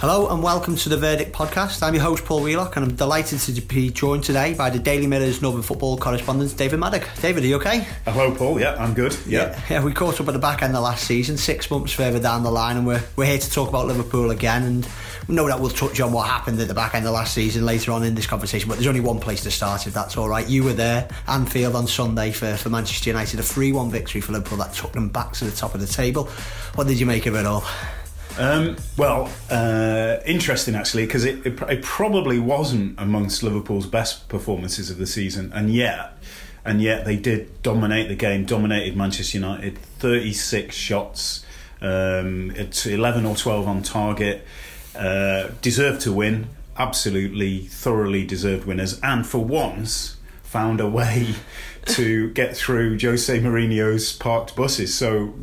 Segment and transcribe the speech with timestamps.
[0.00, 1.82] Hello and welcome to the Verdict podcast.
[1.82, 5.06] I'm your host Paul Wheelock and I'm delighted to be joined today by the Daily
[5.06, 7.06] Mirror's Northern Football correspondent David Maddock.
[7.20, 7.80] David, are you okay?
[8.06, 8.58] Hello, Paul.
[8.58, 9.14] Yeah, I'm good.
[9.26, 9.50] Yeah.
[9.50, 12.18] yeah, yeah, we caught up at the back end of last season, six months further
[12.18, 14.62] down the line, and we're we're here to talk about Liverpool again.
[14.62, 14.88] And
[15.28, 17.92] no doubt we'll touch on what happened at the back end of last season later
[17.92, 18.70] on in this conversation.
[18.70, 20.48] But there's only one place to start, if that's all right.
[20.48, 24.32] You were there, Anfield on Sunday for, for Manchester United, a 3 1 victory for
[24.32, 26.24] Liverpool that took them back to the top of the table.
[26.74, 27.64] What did you make of it all?
[28.38, 34.90] Um, well, uh, interesting actually, because it, it, it, probably wasn't amongst Liverpool's best performances
[34.90, 36.12] of the season, and yet,
[36.64, 41.44] and yet they did dominate the game, dominated Manchester United, thirty six shots,
[41.82, 42.52] um,
[42.86, 44.46] eleven or twelve on target,
[44.96, 51.34] uh, deserved to win, absolutely, thoroughly deserved winners, and for once found a way
[51.86, 54.94] to get through Jose Mourinho's parked buses.
[54.94, 55.34] So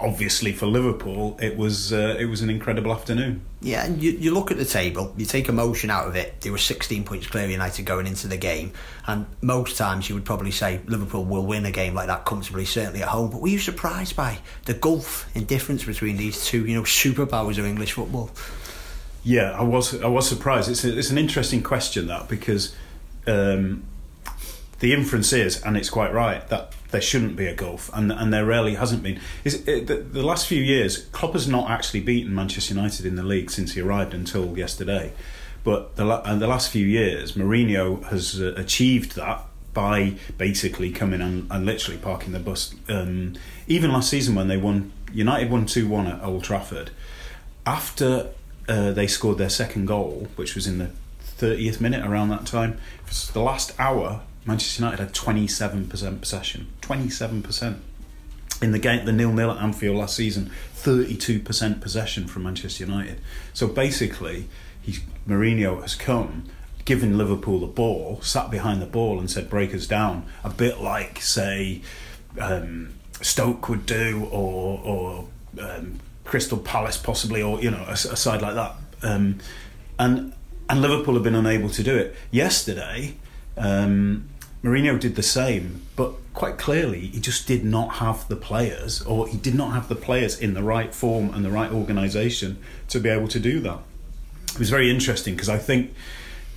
[0.00, 3.42] obviously for Liverpool, it was uh, it was an incredible afternoon.
[3.60, 6.40] Yeah, and you, you look at the table, you take emotion out of it.
[6.40, 8.72] There were 16 points clear United going into the game,
[9.06, 12.64] and most times you would probably say Liverpool will win a game like that comfortably,
[12.64, 13.30] certainly at home.
[13.30, 17.58] But were you surprised by the gulf in difference between these two, you know, superpowers
[17.58, 18.30] of English football?
[19.24, 20.68] Yeah, I was I was surprised.
[20.68, 22.74] It's a, it's an interesting question that because.
[23.28, 23.84] Um,
[24.80, 28.32] the inference is, and it's quite right, that there shouldn't be a gulf, and and
[28.32, 29.20] there rarely hasn't been.
[29.44, 33.16] Is it, the, the last few years, Klopp has not actually beaten Manchester United in
[33.16, 35.12] the league since he arrived until yesterday,
[35.64, 41.20] but the and the last few years, Mourinho has uh, achieved that by basically coming
[41.20, 42.74] and, and literally parking the bus.
[42.88, 43.34] Um,
[43.66, 46.90] even last season when they won, United won two one at Old Trafford,
[47.66, 48.30] after
[48.68, 50.90] uh, they scored their second goal, which was in the
[51.38, 52.78] 30th minute around that time.
[53.32, 56.68] the last hour Manchester United had 27% possession.
[56.82, 57.78] 27%.
[58.62, 63.20] In the game, the nil nil at Anfield last season, 32% possession from Manchester United.
[63.52, 64.48] So basically,
[64.80, 66.44] he's, Mourinho has come,
[66.86, 70.24] given Liverpool the ball, sat behind the ball, and said, break us down.
[70.42, 71.82] A bit like, say,
[72.40, 75.28] um, Stoke would do, or, or
[75.60, 78.74] um, Crystal Palace possibly, or you know, a, a side like that.
[79.02, 79.38] Um,
[79.98, 80.32] and
[80.68, 82.16] and Liverpool have been unable to do it.
[82.30, 83.16] Yesterday,
[83.56, 84.28] um,
[84.66, 89.28] Mourinho did the same, but quite clearly he just did not have the players, or
[89.28, 92.98] he did not have the players in the right form and the right organisation to
[92.98, 93.78] be able to do that.
[94.52, 95.94] It was very interesting because I think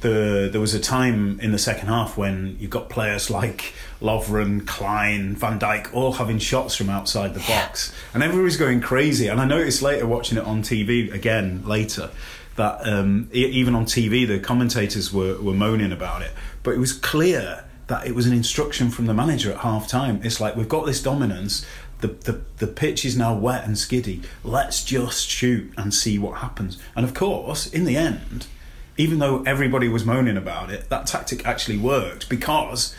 [0.01, 4.65] the there was a time in the second half when you've got players like Lovren,
[4.65, 9.27] Clyne, Van Dijk all having shots from outside the box, and everybody's going crazy.
[9.27, 12.09] And I noticed later watching it on TV again later
[12.55, 16.31] that um, even on TV the commentators were, were moaning about it,
[16.63, 20.21] but it was clear that it was an instruction from the manager at half time.
[20.23, 21.65] It's like we've got this dominance.
[21.99, 24.21] The, the the pitch is now wet and skiddy.
[24.43, 26.77] Let's just shoot and see what happens.
[26.95, 28.47] And of course, in the end,
[28.95, 32.95] even though everybody was moaning about it, that tactic actually worked because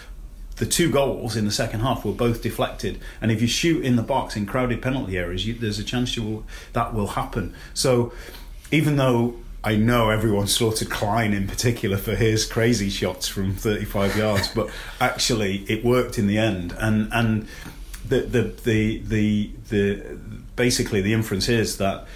[0.56, 3.00] the two goals in the second half were both deflected.
[3.23, 6.17] And if you shoot in the box in crowded penalty areas, you, there's a chance
[6.17, 7.55] you will, that will happen.
[7.73, 8.12] So
[8.71, 14.16] even though I know everyone slaughtered Clyne in particular for his crazy shots from 35
[14.16, 16.75] yards, but actually it worked in the end.
[16.78, 17.47] And and
[18.06, 20.19] the the the the, the
[20.56, 22.06] basically the inference is that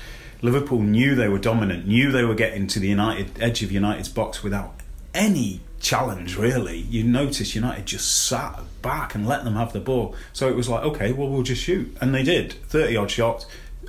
[0.41, 4.09] Liverpool knew they were dominant, knew they were getting to the United edge of United's
[4.09, 4.75] box without
[5.13, 6.79] any challenge really.
[6.79, 10.17] You notice United just sat back and let them have the ball.
[10.33, 12.55] So it was like, okay, well we'll just shoot, and they did.
[12.69, 13.45] 30 odd shots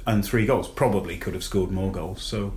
[0.05, 0.67] and three goals.
[0.67, 2.21] Probably could have scored more goals.
[2.21, 2.51] So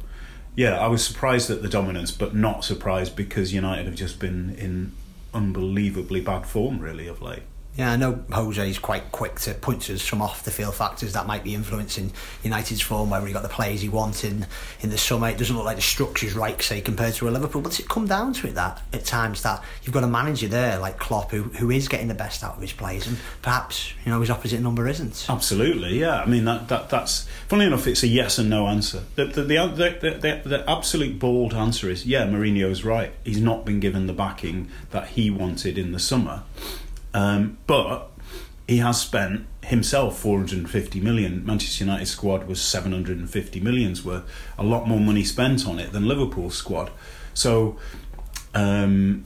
[0.59, 4.57] yeah, I was surprised at the dominance, but not surprised because United have just been
[4.57, 4.91] in
[5.33, 7.45] unbelievably bad form, really, of late.
[7.79, 11.13] Yeah, I know Jose is quite quick to point to some off the field factors
[11.13, 12.11] that might be influencing
[12.43, 14.47] United's form, whether he got the players he wanted in,
[14.81, 15.29] in the summer.
[15.29, 17.63] It doesn't look like the structure's right, say, compared to a Liverpool.
[17.63, 20.81] But it come down to it that at times that you've got a manager there
[20.81, 24.11] like Klopp who, who is getting the best out of his players and perhaps, you
[24.11, 25.27] know, his opposite number isn't.
[25.29, 26.21] Absolutely, yeah.
[26.21, 29.05] I mean, that, that that's, funny enough, it's a yes and no answer.
[29.15, 33.13] The, the, the, the, the, the absolute bald answer is, yeah, Mourinho's right.
[33.23, 36.43] He's not been given the backing that he wanted in the summer.
[37.15, 38.11] Um, but
[38.67, 41.45] he has spent himself 450 million.
[41.45, 44.25] Manchester United squad was 750 millions worth.
[44.59, 46.91] A lot more money spent on it than Liverpool's squad.
[47.35, 47.79] So
[48.55, 49.25] um,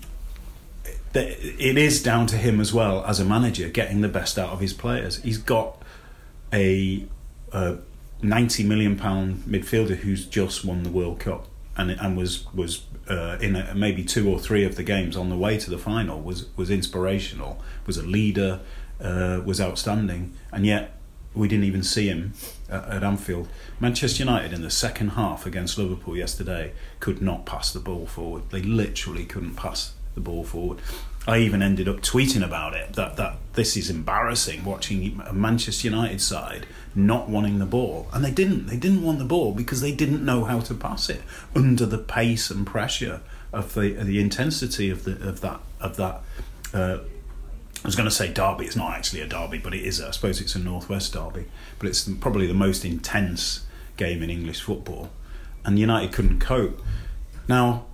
[1.14, 4.60] it is down to him as well as a manager getting the best out of
[4.60, 5.16] his players.
[5.22, 5.82] He's got
[6.52, 7.04] a,
[7.52, 7.78] a
[8.22, 11.48] 90 million pound midfielder who's just won the World Cup.
[11.76, 15.28] And and was was uh, in a, maybe two or three of the games on
[15.28, 18.60] the way to the final was was inspirational, was a leader,
[19.00, 20.96] uh, was outstanding, and yet
[21.34, 22.34] we didn't even see him
[22.68, 23.48] at, at Anfield.
[23.80, 28.50] Manchester United in the second half against Liverpool yesterday could not pass the ball forward.
[28.50, 30.78] They literally couldn't pass the ball forward.
[31.26, 35.88] I even ended up tweeting about it that that this is embarrassing watching a Manchester
[35.88, 38.66] United side not wanting the ball, and they didn't.
[38.66, 41.22] They didn't want the ball because they didn't know how to pass it
[41.54, 43.20] under the pace and pressure
[43.52, 46.20] of the of the intensity of the of that of that.
[46.74, 46.98] Uh,
[47.84, 48.66] I was going to say derby.
[48.66, 50.00] It's not actually a derby, but it is.
[50.00, 51.46] I suppose it's a northwest derby,
[51.78, 53.64] but it's probably the most intense
[53.96, 55.10] game in English football,
[55.64, 56.80] and United couldn't cope.
[57.48, 57.86] Now,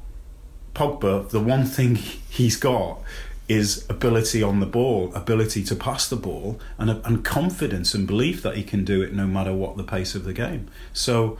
[0.78, 3.02] Pogba, the one thing he's got
[3.48, 8.42] is ability on the ball, ability to pass the ball, and, and confidence and belief
[8.42, 10.68] that he can do it no matter what the pace of the game.
[10.92, 11.36] So,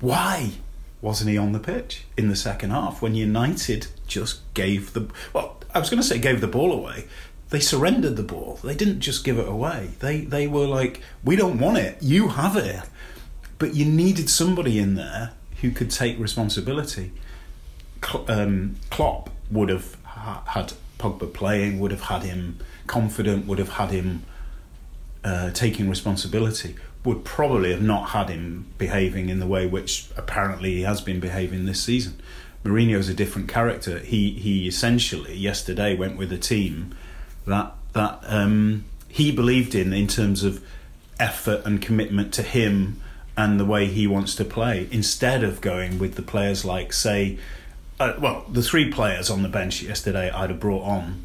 [0.00, 0.52] why
[1.02, 5.58] wasn't he on the pitch in the second half when United just gave the well?
[5.74, 7.08] I was going to say gave the ball away.
[7.50, 8.58] They surrendered the ball.
[8.64, 9.90] They didn't just give it away.
[9.98, 12.02] They they were like, we don't want it.
[12.02, 12.84] You have it.
[13.58, 17.12] But you needed somebody in there who could take responsibility.
[18.28, 19.96] Um, Klopp would have
[20.46, 24.22] had Pogba playing, would have had him confident, would have had him
[25.24, 30.76] uh, taking responsibility, would probably have not had him behaving in the way which apparently
[30.76, 32.20] he has been behaving this season.
[32.64, 33.98] Mourinho's a different character.
[34.00, 36.94] He he essentially yesterday went with a team
[37.46, 40.64] that that um, he believed in in terms of
[41.18, 43.00] effort and commitment to him
[43.36, 47.38] and the way he wants to play, instead of going with the players like say
[47.98, 51.22] uh, well, the three players on the bench yesterday I'd have brought on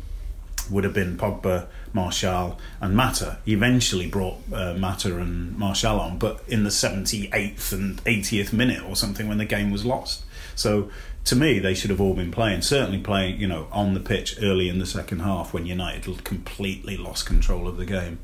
[0.69, 3.39] would have been Pogba, Martial, and Mata.
[3.43, 8.83] He eventually brought uh, Mata and Martial on, but in the 78th and 80th minute
[8.83, 10.23] or something when the game was lost.
[10.55, 10.89] So
[11.25, 12.61] to me, they should have all been playing.
[12.61, 16.97] Certainly playing, you know, on the pitch early in the second half when United completely
[16.97, 18.19] lost control of the game,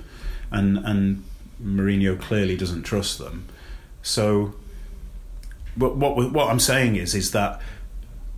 [0.51, 1.23] and and
[1.63, 3.45] Mourinho clearly doesn't trust them.
[4.01, 4.55] So,
[5.75, 7.61] but what what I'm saying is is that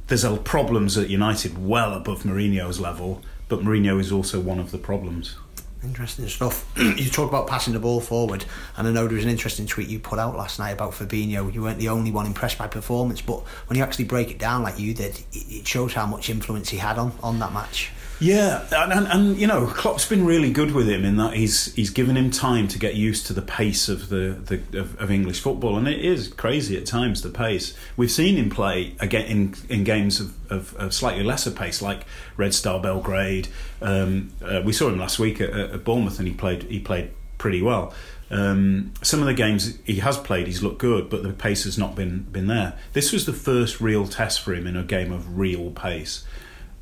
[0.09, 4.77] there's problems at United well above Mourinho's level, but Mourinho is also one of the
[4.77, 5.35] problems.
[5.81, 6.69] Interesting stuff.
[6.77, 8.43] you talk about passing the ball forward,
[8.75, 11.53] and I know there was an interesting tweet you put out last night about Fabinho.
[11.53, 14.63] You weren't the only one impressed by performance, but when you actually break it down
[14.63, 17.91] like you did, it shows how much influence he had on, on that match.
[18.21, 21.73] Yeah, and, and, and, you know, Klopp's been really good with him in that he's
[21.75, 25.09] he's given him time to get used to the pace of the, the of, of,
[25.09, 27.73] English football, and it is crazy at times the pace.
[27.95, 32.03] We've seen him play again in, in games of, of, of slightly lesser pace, like
[32.35, 33.47] Red Star Belgrade.
[33.81, 37.11] Um, uh, we saw him last week at, at, Bournemouth, and he played he played
[37.37, 37.93] pretty well.
[38.31, 41.77] Um, some of the games he has played, he's looked good, but the pace has
[41.77, 42.77] not been been there.
[42.91, 46.25] This was the first real test for him in a game of real pace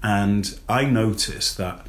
[0.03, 1.85] and I noticed that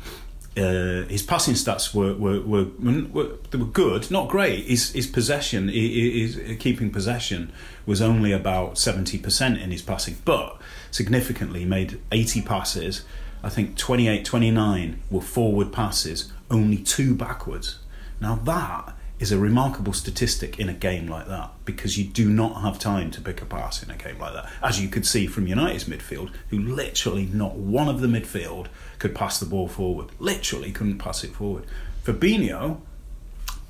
[0.57, 2.67] uh, his passing stats were were, were
[3.13, 4.65] were, they were good, not great.
[4.65, 7.53] His his possession, his, his keeping possession,
[7.87, 10.61] was only about seventy percent in his passing, but
[10.91, 13.05] significantly made eighty passes.
[13.41, 17.79] I think 28, 29 were forward passes, only two backwards.
[18.21, 22.63] Now that is a remarkable statistic in a game like that because you do not
[22.63, 24.49] have time to pick a pass in a game like that.
[24.63, 28.67] As you could see from United's midfield, who literally not one of the midfield
[28.99, 30.11] could pass the ball forward.
[30.19, 31.65] Literally couldn't pass it forward.
[32.05, 32.81] Fabinho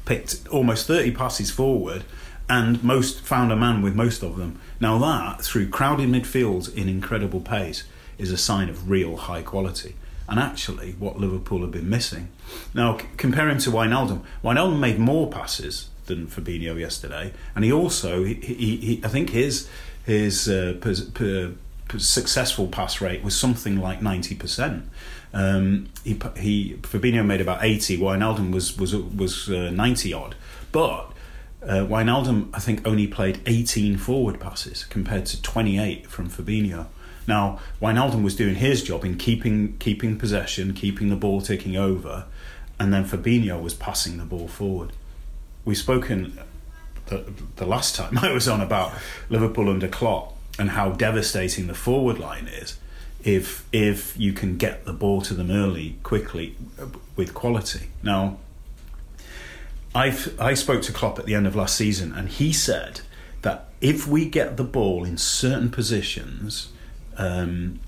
[0.05, 2.05] picked almost 30 passes forward
[2.49, 4.59] and most found a man with most of them.
[4.81, 7.85] Now that, through crowded midfields in incredible pace,
[8.17, 9.95] is a sign of real high quality
[10.29, 12.29] and actually what Liverpool have been missing.
[12.75, 14.21] Now, c- compare him to Wijnaldum.
[14.45, 19.31] Wijnaldum made more passes than Fabinho yesterday, and he also, he, he, he I think
[19.31, 19.69] his
[20.05, 21.53] his uh, per, per,
[21.89, 24.89] per successful pass rate was something like ninety percent.
[25.33, 27.97] Um, he, he Fabinho made about eighty.
[27.97, 30.35] Wijnaldum was was was uh, ninety odd,
[30.73, 31.13] but.
[31.61, 36.87] Uh, Wijnaldum, I think, only played 18 forward passes compared to 28 from Fabinho.
[37.29, 42.25] Now, Wijnaldum was doing his job in keeping keeping possession, keeping the ball ticking over,
[42.81, 44.93] and then Fabinho was passing the ball forward.
[45.67, 46.39] We've spoken
[47.07, 48.95] the, the last time I was on about
[49.29, 52.79] Liverpool under Klopp and how devastating the forward line is
[53.23, 56.57] if if you can get the ball to them early, quickly,
[57.15, 57.91] with quality.
[58.03, 58.39] Now,
[59.95, 63.03] I I spoke to Klopp at the end of last season, and he said
[63.43, 66.73] that if we get the ball in certain positions
[67.19, 67.81] um,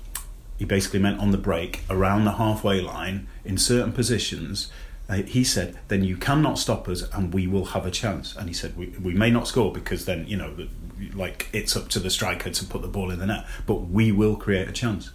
[0.57, 4.71] he basically meant on the break around the halfway line in certain positions.
[5.11, 8.35] uh, he said, then you cannot stop us and we will have a chance.
[8.35, 10.55] And he said, we, we may not score because then, you know,
[11.13, 14.11] like it's up to the striker to put the ball in the net, but we
[14.11, 15.11] will create a chance.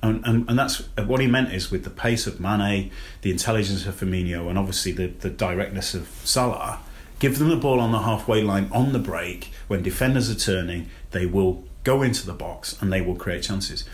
[0.00, 2.90] And, and, and that's what he meant is with the pace of Mane,
[3.22, 6.80] the intelligence of Firmino, and obviously the, the directness of Salah,
[7.18, 10.88] give them the ball on the halfway line on the break when defenders are turning,
[11.12, 13.84] they will go into the box and they will create chances.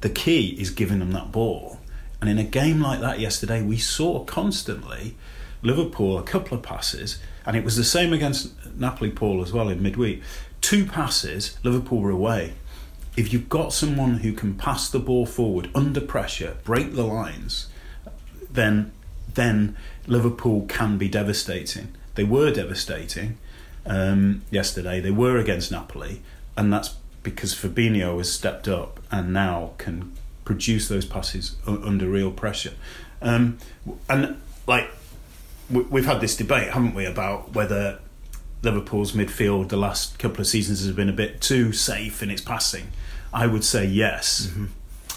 [0.00, 1.78] The key is giving them that ball.
[2.20, 5.14] And in a game like that yesterday, we saw constantly
[5.62, 9.68] Liverpool a couple of passes, and it was the same against Napoli Paul as well
[9.68, 10.22] in midweek.
[10.60, 12.54] Two passes, Liverpool were away.
[13.16, 17.68] If you've got someone who can pass the ball forward under pressure, break the lines,
[18.50, 18.92] then
[19.34, 21.94] then Liverpool can be devastating.
[22.14, 23.38] They were devastating
[23.86, 25.00] um, yesterday.
[25.00, 26.22] They were against Napoli,
[26.56, 26.96] and that's
[27.30, 30.12] because Fabinho has stepped up and now can
[30.44, 32.72] produce those passes under real pressure.
[33.20, 33.58] Um,
[34.08, 34.90] and like
[35.70, 37.98] we've had this debate, haven't we, about whether
[38.62, 42.40] Liverpool's midfield the last couple of seasons has been a bit too safe in its
[42.40, 42.88] passing.
[43.32, 44.66] I would say yes, mm-hmm.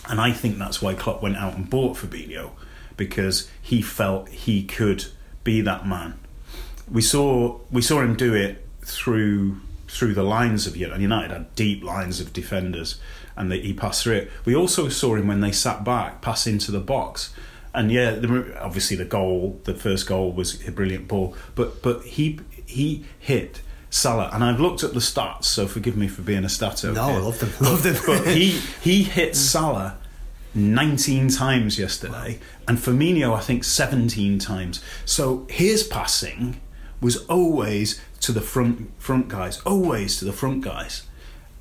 [0.09, 2.51] and I think that's why Klopp went out and bought Fabinho
[2.97, 5.05] because he felt he could
[5.45, 6.19] be that man.
[6.91, 9.61] We saw we saw him do it through
[9.91, 10.93] through the lines of United.
[10.93, 12.99] And United had deep lines of defenders,
[13.35, 14.31] and they, he passed through it.
[14.45, 17.33] We also saw him when they sat back, pass into the box.
[17.73, 22.03] And yeah, the, obviously the goal, the first goal was a brilliant ball, but but
[22.03, 26.45] he he hit Salah, and I've looked at the stats, so forgive me for being
[26.45, 26.93] a stato.
[26.93, 27.15] No, here.
[27.15, 27.51] I love them.
[27.59, 27.95] Love them.
[28.05, 29.97] but he he hit Salah
[30.53, 34.81] 19 times yesterday, and Firmino I think 17 times.
[35.05, 36.61] So his passing
[37.01, 41.03] was always to the front front guys, always to the front guys.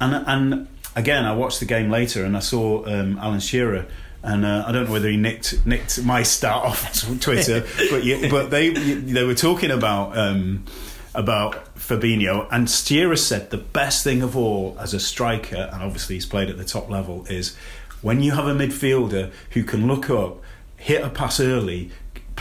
[0.00, 3.86] And and again, I watched the game later and I saw um, Alan Shearer.
[4.22, 8.28] And uh, I don't know whether he nicked nicked my start off Twitter, but yeah,
[8.28, 10.66] but they they were talking about um,
[11.14, 16.16] about Fabinho, and Shearer said the best thing of all as a striker, and obviously
[16.16, 17.56] he's played at the top level, is
[18.02, 20.42] when you have a midfielder who can look up,
[20.76, 21.90] hit a pass early,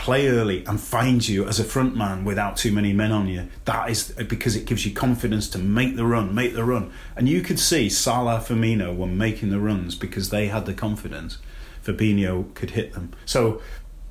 [0.00, 3.46] play early and find you as a front man without too many men on you.
[3.66, 6.90] That is because it gives you confidence to make the run, make the run.
[7.16, 11.36] And you could see Salah, Firmino were making the runs because they had the confidence.
[11.84, 13.12] Fabinho could hit them.
[13.26, 13.60] So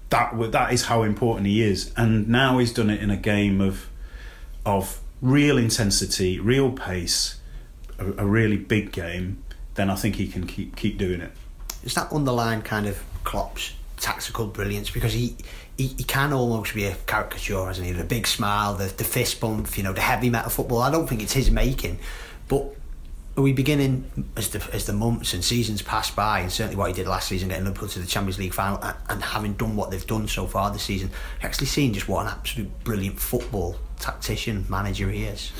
[0.09, 1.91] that that is how important he is.
[1.97, 3.89] And now he's done it in a game of
[4.67, 7.39] of real intensity, real pace,
[7.97, 9.43] a, a really big game.
[9.73, 11.31] Then I think he can keep keep doing it.
[11.83, 15.35] Is that underlying kind of Klopp's tactical brilliance because he
[15.79, 17.93] he, he can almost be a caricature, hasn't he?
[17.93, 20.81] The big smile, the, the fist bump, you know, the heavy metal football.
[20.81, 21.99] I don't think it's his making,
[22.49, 22.75] but
[23.37, 26.89] are we beginning as the as the months and seasons pass by, and certainly what
[26.89, 29.77] he did last season, getting Liverpool to the Champions League final, and, and having done
[29.77, 31.09] what they've done so far this season,
[31.41, 35.53] actually seeing just what an absolute brilliant football tactician manager he is.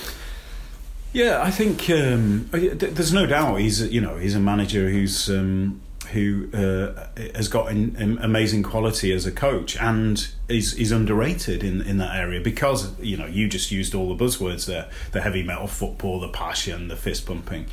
[1.13, 5.79] Yeah, I think um, there's no doubt he's you know he's a manager who's um,
[6.13, 11.63] who uh, has got an, an amazing quality as a coach and is is underrated
[11.63, 15.21] in in that area because you know you just used all the buzzwords there the
[15.21, 17.65] heavy metal football the passion the fist pumping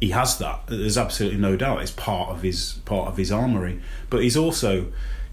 [0.00, 3.80] he has that there's absolutely no doubt it's part of his part of his armory
[4.10, 4.86] but he's also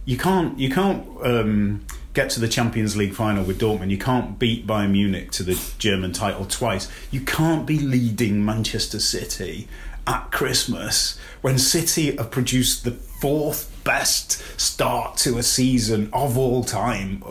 [0.05, 3.89] you can't you can't um, get to the Champions League final with Dortmund.
[3.89, 6.91] You can't beat Bayern Munich to the German title twice.
[7.10, 9.67] You can't be leading Manchester City
[10.08, 16.63] at Christmas when City have produced the fourth best start to a season of all
[16.63, 17.24] time.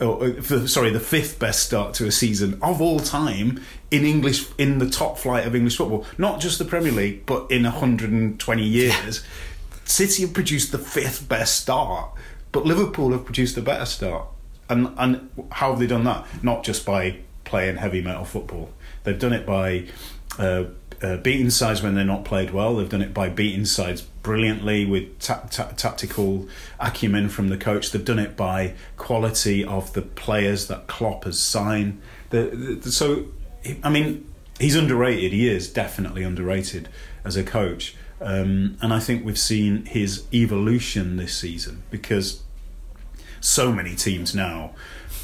[0.00, 4.46] Or, uh, sorry, the fifth best start to a season of all time in English
[4.58, 8.62] in the top flight of English football, not just the Premier League, but in 120
[8.62, 9.24] years.
[9.84, 12.12] City have produced the fifth best start,
[12.52, 14.26] but Liverpool have produced a better start.
[14.68, 16.26] And and how have they done that?
[16.42, 18.70] Not just by playing heavy metal football.
[19.04, 19.86] They've done it by
[20.38, 20.64] uh,
[21.00, 22.76] uh, beating sides when they're not played well.
[22.76, 26.48] They've done it by beating sides brilliantly with ta- ta- tactical
[26.80, 27.90] acumen from the coach.
[27.90, 32.00] They've done it by quality of the players that Klopp has signed.
[32.30, 33.26] The, the, so,
[33.82, 34.28] I mean,
[34.58, 35.32] he's underrated.
[35.32, 36.88] He is definitely underrated
[37.24, 37.94] as a coach.
[38.20, 42.42] Um, and I think we've seen his evolution this season because
[43.40, 44.72] so many teams now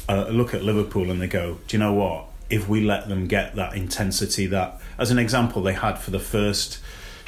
[0.07, 2.27] uh, look at Liverpool and they go, do you know what?
[2.49, 6.19] if we let them get that intensity that as an example they had for the
[6.19, 6.79] first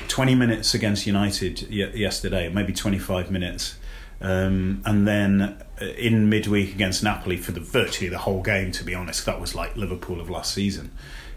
[0.08, 3.78] 20 minutes against United yesterday maybe 25 minutes
[4.20, 5.42] um, and then
[5.82, 9.40] uh, in midweek against Napoli for the virtually the whole game to be honest that
[9.40, 10.92] was like Liverpool of last season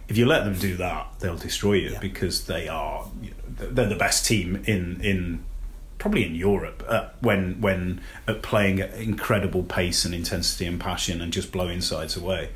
[0.08, 2.00] if you let them do that they'll destroy you yeah.
[2.00, 3.08] because they are
[3.48, 5.44] they're the best team in in
[6.00, 11.20] probably in Europe uh, when when at playing at incredible pace and intensity and passion
[11.20, 12.50] and just blowing sides away.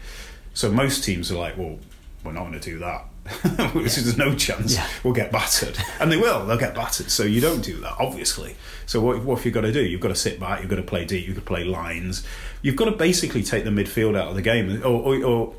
[0.55, 1.79] So most teams are like, well,
[2.25, 3.05] we're not going to do that.
[3.75, 4.87] There's no chance Yeah.
[5.03, 6.45] we'll get battered, and they will.
[6.47, 7.11] They'll get battered.
[7.11, 8.57] So you don't do that, obviously.
[8.87, 9.83] So what, what have you got to do?
[9.83, 10.61] You've got to sit back.
[10.61, 11.27] You've got to play deep.
[11.27, 12.23] You've got to play lines.
[12.61, 15.55] You've got to basically take the midfield out of the game, or, or, or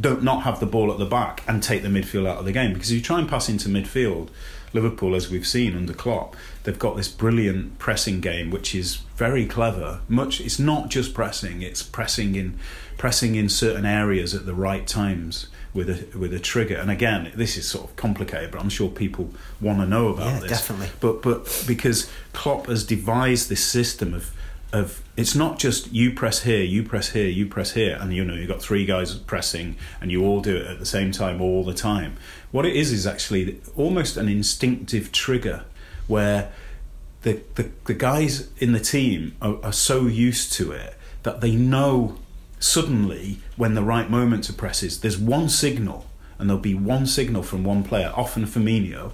[0.00, 2.52] don't not have the ball at the back and take the midfield out of the
[2.52, 2.72] game.
[2.72, 4.28] Because if you try and pass into midfield,
[4.72, 9.46] Liverpool, as we've seen under Klopp, they've got this brilliant pressing game, which is very
[9.46, 10.00] clever.
[10.08, 12.58] Much, it's not just pressing; it's pressing in,
[12.98, 16.76] pressing in certain areas at the right times with a with a trigger.
[16.76, 20.26] And again, this is sort of complicated, but I'm sure people want to know about
[20.34, 20.50] Yeah, this.
[20.50, 20.88] definitely.
[21.00, 24.30] But but because Klopp has devised this system of
[24.72, 28.24] of it's not just you press here, you press here, you press here, and you
[28.24, 31.40] know you've got three guys pressing, and you all do it at the same time
[31.40, 32.16] all the time.
[32.50, 35.64] What it is is actually almost an instinctive trigger
[36.06, 36.52] where
[37.22, 41.54] the the, the guys in the team are, are so used to it that they
[41.54, 42.18] know
[42.58, 45.00] suddenly when the right moment to press is.
[45.00, 46.06] There's one signal,
[46.38, 49.12] and there'll be one signal from one player, often Firmino,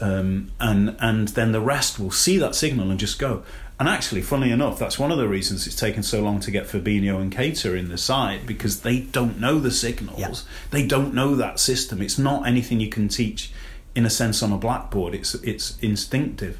[0.00, 3.42] um, and and then the rest will see that signal and just go.
[3.80, 6.66] And actually, funnily enough, that's one of the reasons it's taken so long to get
[6.66, 10.18] Fabinho and Keita in the side because they don't know the signals.
[10.18, 10.34] Yeah.
[10.72, 12.02] They don't know that system.
[12.02, 13.52] It's not anything you can teach,
[13.94, 15.14] in a sense, on a blackboard.
[15.14, 16.58] It's it's instinctive.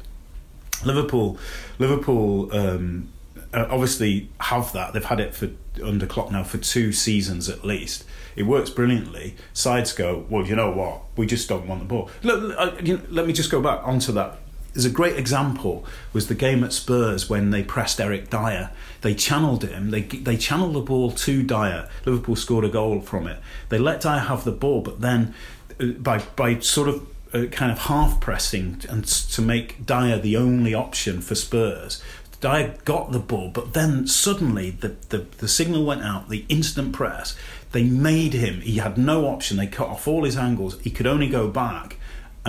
[0.85, 1.37] Liverpool,
[1.77, 3.09] Liverpool, um,
[3.53, 4.93] uh, obviously have that.
[4.93, 5.49] They've had it for
[5.83, 8.05] under Klopp now for two seasons at least.
[8.35, 9.35] It works brilliantly.
[9.53, 11.01] Sides go, well, you know what?
[11.17, 12.09] We just don't want the ball.
[12.23, 14.37] Look, uh, you know, let me just go back onto that.
[14.73, 18.71] There's a great example was the game at Spurs when they pressed Eric Dier.
[19.01, 19.91] They channeled him.
[19.91, 21.89] They they channeled the ball to Dier.
[22.05, 23.39] Liverpool scored a goal from it.
[23.69, 25.33] They let Dier have the ball, but then
[25.79, 30.37] uh, by by sort of uh, kind of half pressing and to make Dier the
[30.37, 32.01] only option for Spurs.
[32.41, 36.93] Dier got the ball, but then suddenly the, the, the signal went out, the instant
[36.93, 37.35] press.
[37.71, 39.57] They made him, he had no option.
[39.57, 40.79] They cut off all his angles.
[40.79, 41.97] He could only go back,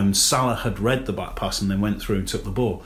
[0.07, 2.83] and Salah had read the back pass and then went through and took the ball.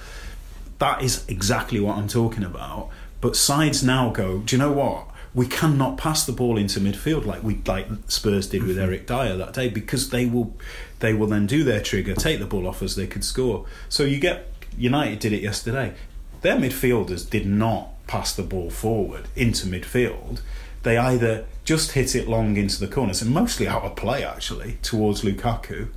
[0.79, 2.91] That is exactly what I'm talking about.
[3.21, 5.07] But sides now go, do you know what?
[5.33, 8.85] We cannot pass the ball into midfield like we like Spurs did with mm-hmm.
[8.85, 10.55] Eric Dier that day because they will
[11.01, 13.67] they will then do their trigger, take the ball off as they could score.
[13.89, 15.95] So you get United did it yesterday.
[16.43, 20.41] Their midfielders did not pass the ball forward into midfield.
[20.83, 24.79] They either just hit it long into the corners and mostly out of play actually
[24.83, 25.89] towards Lukaku,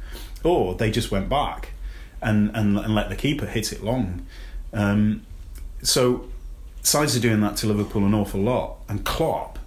[0.44, 1.70] or they just went back
[2.22, 4.26] and and, and let the keeper hit it long.
[4.74, 5.24] Um,
[5.82, 6.28] so
[6.82, 9.60] sides are doing that to Liverpool an awful lot, and Klopp.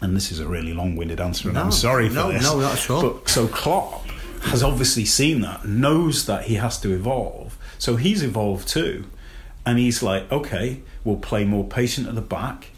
[0.00, 2.44] And this is a really long-winded answer, and No, I'm sorry for no, this.
[2.44, 3.02] no, not at all.
[3.02, 4.06] But so Klopp
[4.42, 7.58] has obviously seen that, knows that he has to evolve.
[7.78, 9.06] So he's evolved too,
[9.66, 12.70] and he's like, okay, we'll play more patient at the back.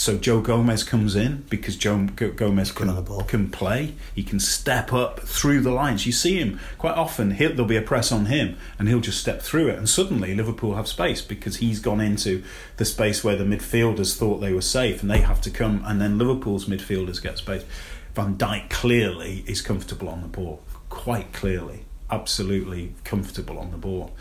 [0.00, 3.22] So Joe Gomez comes in because Joe G- Gomez can, ball.
[3.24, 3.92] can play.
[4.14, 6.06] He can step up through the lines.
[6.06, 7.32] You see him quite often.
[7.32, 9.76] He'll, there'll be a press on him, and he'll just step through it.
[9.76, 12.42] And suddenly Liverpool have space because he's gone into
[12.78, 15.82] the space where the midfielders thought they were safe, and they have to come.
[15.84, 17.66] And then Liverpool's midfielders get space.
[18.14, 24.12] Van Dijk clearly is comfortable on the ball, quite clearly, absolutely comfortable on the ball.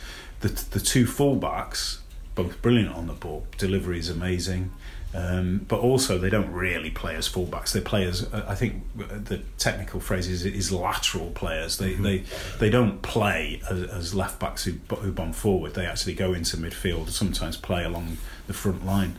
[0.41, 1.99] The the two fullbacks,
[2.35, 3.47] both brilliant on the ball.
[3.57, 4.71] Delivery is amazing.
[5.13, 7.71] Um, but also, they don't really play as fullbacks.
[7.71, 11.77] They play as uh, I think the technical phrase is, is lateral players.
[11.77, 12.23] They they
[12.59, 15.73] they don't play as, as left backs who, who bomb forward.
[15.73, 17.05] They actually go into midfield.
[17.05, 19.15] and Sometimes play along the front line.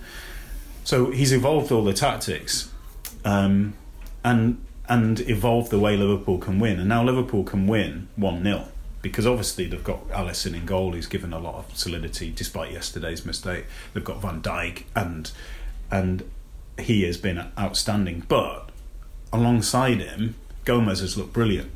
[0.84, 2.70] So he's evolved all the tactics,
[3.24, 3.74] um,
[4.22, 6.78] and and evolved the way Liverpool can win.
[6.78, 8.68] And now Liverpool can win one 0
[9.02, 13.24] because obviously they've got Alisson in goal, who's given a lot of solidity despite yesterday's
[13.24, 13.66] mistake.
[13.94, 15.30] They've got Van Dijk, and
[15.90, 16.22] and
[16.78, 18.24] he has been outstanding.
[18.28, 18.70] But
[19.32, 21.70] alongside him, Gomez has looked brilliant.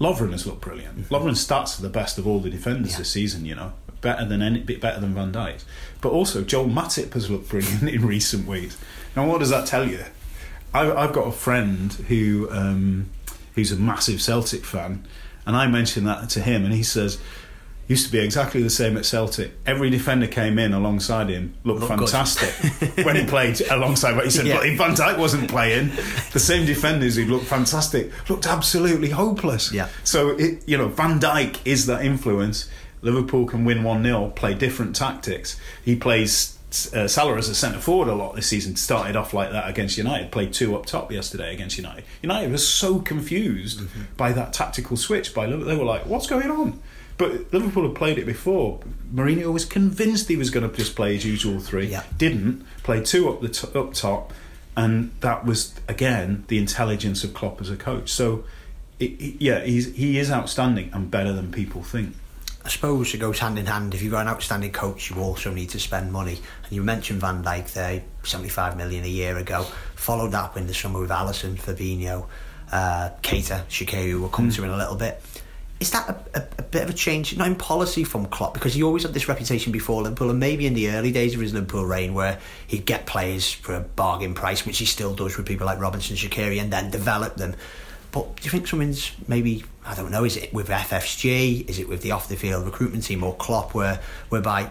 [0.00, 1.08] Lovren has looked brilliant.
[1.10, 2.98] Lovren's stats are the best of all the defenders Yeah.
[2.98, 3.44] this season.
[3.44, 5.62] You know, better than any, bit better than Van Dijk.
[6.00, 8.78] But also, Joel Matip has looked brilliant in recent weeks.
[9.14, 10.04] Now, what does that tell you?
[10.72, 13.10] I, I've got a friend who um,
[13.54, 15.06] who's a massive Celtic fan,
[15.44, 17.18] and I mentioned that to him, and he says.
[17.90, 19.50] Used to be exactly the same at Celtic.
[19.66, 22.50] Every defender came in alongside him, looked fantastic
[23.04, 24.14] when he played alongside.
[24.14, 24.58] But he said, Yeah.
[24.58, 25.88] but if Van Dijk wasn't playing,
[26.32, 29.72] the same defenders who looked fantastic looked absolutely hopeless.
[29.72, 29.88] Yeah.
[30.04, 32.70] So it, you know, Van Dijk is that influence.
[33.02, 35.58] Liverpool can win one 0 play different tactics.
[35.84, 36.56] He plays
[36.94, 38.76] uh, Salah as a centre forward a lot this season.
[38.76, 40.30] Started off like that against United.
[40.30, 42.04] Played two up top yesterday against United.
[42.22, 44.02] United was so confused Mm-hmm.
[44.16, 45.66] by that tactical switch by Liverpool.
[45.66, 46.80] They were like, "What's going on?"
[47.20, 48.80] But Liverpool had played it before.
[49.14, 51.86] Mourinho was convinced he was going to just play his usual three.
[51.88, 52.02] Yeah.
[52.16, 54.32] Didn't play two up the t- up top,
[54.74, 58.08] and that was again the intelligence of Klopp as a coach.
[58.10, 58.44] So,
[58.98, 62.14] it, it- yeah, he's he is outstanding and better than people think.
[62.64, 63.92] I suppose it goes hand in hand.
[63.94, 66.38] If you've got an outstanding coach, you also need to spend money.
[66.64, 69.64] And you mentioned Van Dijk there, 75 million a year ago.
[69.94, 72.26] Followed that up in the summer with Alisson, Fabinho,
[72.70, 75.22] uh, Keita, Shaqiri, who we'll come to in a little bit.
[75.80, 78.52] Is that a, a, a bit of a change, not in policy from Klopp?
[78.52, 81.40] Because he always had this reputation before Liverpool, and maybe in the early days of
[81.40, 85.36] his Liverpool reign, where he'd get players for a bargain price, which he still does
[85.36, 87.54] with people like Robertson, Shaqiri, and then develop them.
[88.12, 90.24] But do you think something's maybe I don't know?
[90.24, 91.68] Is it with FSG?
[91.68, 94.70] Is it with the off the field recruitment team or Klopp, where whereby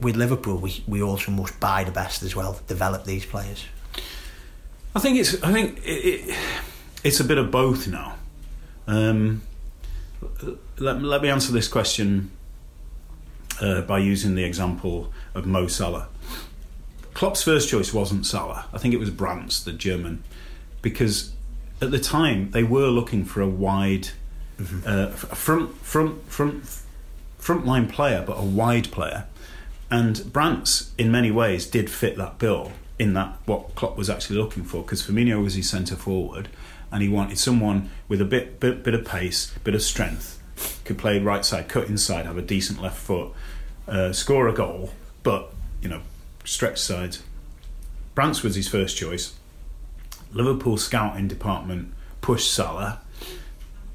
[0.00, 3.64] with Liverpool we, we also must buy the best as well, develop these players.
[4.94, 6.38] I think it's I think it, it,
[7.02, 8.16] it's a bit of both now.
[8.86, 9.42] Um,
[10.78, 12.30] let, let me answer this question
[13.60, 16.08] uh, by using the example of Mo Salah.
[17.12, 18.66] Klopp's first choice wasn't Salah.
[18.72, 20.24] I think it was Brandt, the German,
[20.82, 21.32] because
[21.80, 24.08] at the time they were looking for a wide
[24.86, 26.64] uh, f- front front front
[27.38, 29.26] front line player, but a wide player.
[29.90, 34.38] And Brandt, in many ways, did fit that bill in that what Klopp was actually
[34.38, 36.48] looking for because Firmino was his centre forward,
[36.94, 40.40] and he wanted someone with a bit bit bit of pace, bit of strength,
[40.84, 43.32] could play right side, cut inside, have a decent left foot,
[43.88, 44.90] uh, score a goal,
[45.24, 45.52] but
[45.82, 46.02] you know,
[46.44, 47.24] stretch sides.
[48.14, 49.34] Brandt was his first choice.
[50.32, 53.00] Liverpool scouting department pushed Salah,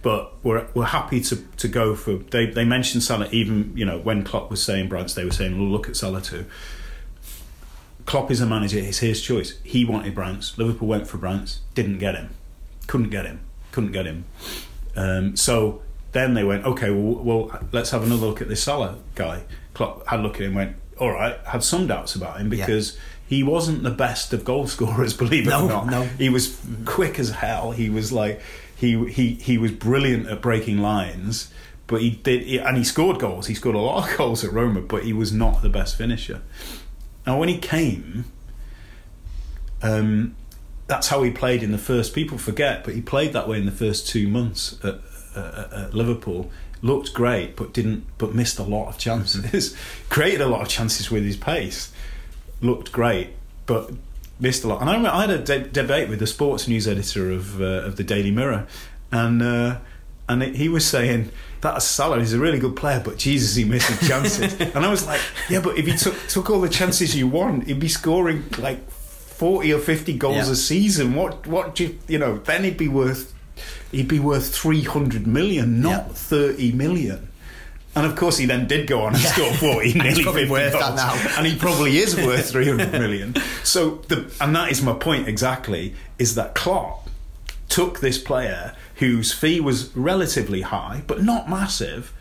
[0.01, 2.15] but we're we're happy to, to go for.
[2.15, 5.57] They they mentioned Salah even you know when Klopp was saying Brandt, they were saying
[5.57, 6.45] well, look at Salah too.
[8.05, 9.57] Klopp is a manager; it's his choice.
[9.63, 10.57] He wanted Brandt.
[10.57, 12.31] Liverpool went for Brandt, didn't get him,
[12.89, 13.39] couldn't get him,
[13.71, 14.25] couldn't get him.
[14.95, 18.97] Um, so then they went, okay, well, well, let's have another look at this Salah
[19.13, 19.43] guy.
[19.75, 22.97] Klopp had a look at him, went, all right, had some doubts about him because
[23.28, 25.86] he wasn't the best of goal scorers, believe it No, or not.
[25.88, 26.04] no.
[26.17, 27.71] He was quick as hell.
[27.71, 28.41] He was like
[28.75, 31.54] he he he was brilliant at breaking lines,
[31.86, 33.45] but he did and he scored goals.
[33.47, 36.41] He scored a lot of goals at Roma, but he was not the best finisher.
[37.28, 38.25] Now when he came,
[39.84, 40.36] um,
[40.89, 42.13] that's how he played in the first.
[42.13, 44.99] People forget, but he played that way in the first two months at,
[45.36, 46.49] at, at Liverpool.
[46.82, 49.78] Looked great, but didn't, but missed a lot of chances.
[50.10, 51.91] Created a lot of chances with his pace.
[52.60, 53.30] Looked great,
[53.67, 53.91] but
[54.39, 54.82] missed a lot.
[54.82, 57.86] And I, remember I had a de- debate with the sports news editor of uh,
[57.86, 58.65] of the Daily Mirror,
[59.12, 59.78] and uh,
[60.28, 63.63] and it, he was saying that Salah is a really good player, but Jesus, he
[63.65, 64.60] misses chances.
[64.75, 67.67] and I was like, yeah, but if he took took all the chances you want,
[67.67, 68.80] he'd be scoring like
[69.39, 70.52] forty or fifty goals Yeah.
[70.52, 71.15] a season.
[71.15, 72.38] What what do you you know?
[72.38, 73.34] Then he'd be worth
[73.91, 76.13] he'd be worth three hundred million, not Yeah.
[76.13, 77.25] thirty million.
[77.95, 79.32] And of course, he then did go on and Yeah.
[79.32, 81.34] score forty, nearly fifty worth that goals, now.
[81.38, 83.34] and he probably is worth three hundred million.
[83.63, 87.10] So, the, and that is my point exactly: is that Klopp
[87.67, 92.12] took this player whose fee was relatively high, but not massive,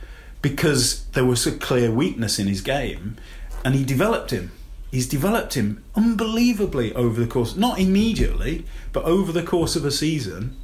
[0.42, 3.16] because there was a clear weakness in his game,
[3.64, 4.52] and he developed him.
[4.90, 9.90] He's developed him unbelievably over the course, not immediately, but over the course of a
[9.90, 10.56] season.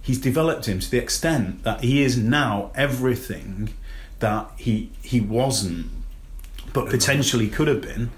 [0.00, 3.74] He's developed him to the extent that he is now everything
[4.20, 5.86] that he he wasn't,
[6.72, 8.10] but potentially could have been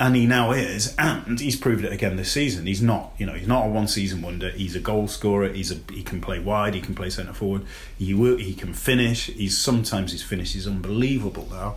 [0.00, 2.66] and he now is, and he's proved it again this season.
[2.66, 4.50] He's not, you know, he's not a one-season wonder.
[4.50, 5.48] He's a goal scorer.
[5.48, 6.74] He's a he can play wide.
[6.74, 7.62] He can play centre forward.
[7.98, 8.36] He will.
[8.36, 9.26] He can finish.
[9.26, 11.76] He's sometimes his finish is unbelievable now.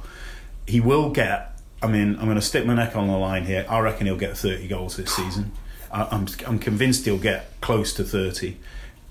[0.68, 1.51] He will get.
[1.82, 3.66] I mean, I'm going to stick my neck on the line here.
[3.68, 5.52] I reckon he'll get 30 goals this season.
[5.92, 8.58] I, I'm I'm convinced he'll get close to 30,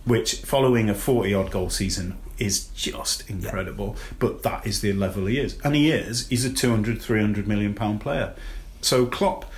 [0.05, 3.97] which following a 40 odd goal season is just incredible.
[4.19, 6.29] But that is the level he is, and he is.
[6.29, 8.35] He's a 200, 300 million pound player.
[8.81, 9.51] So Klopp,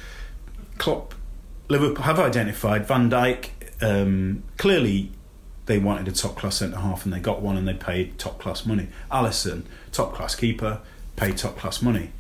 [0.79, 1.15] Klopp,
[1.69, 3.51] Liverpool have identified Van Dijk.
[3.81, 5.13] Um, clearly,
[5.67, 8.41] they wanted a top class centre half, and they got one, and they paid top
[8.41, 8.89] class money.
[9.11, 10.81] Alisson, top class keeper,
[11.17, 12.11] paid top class money.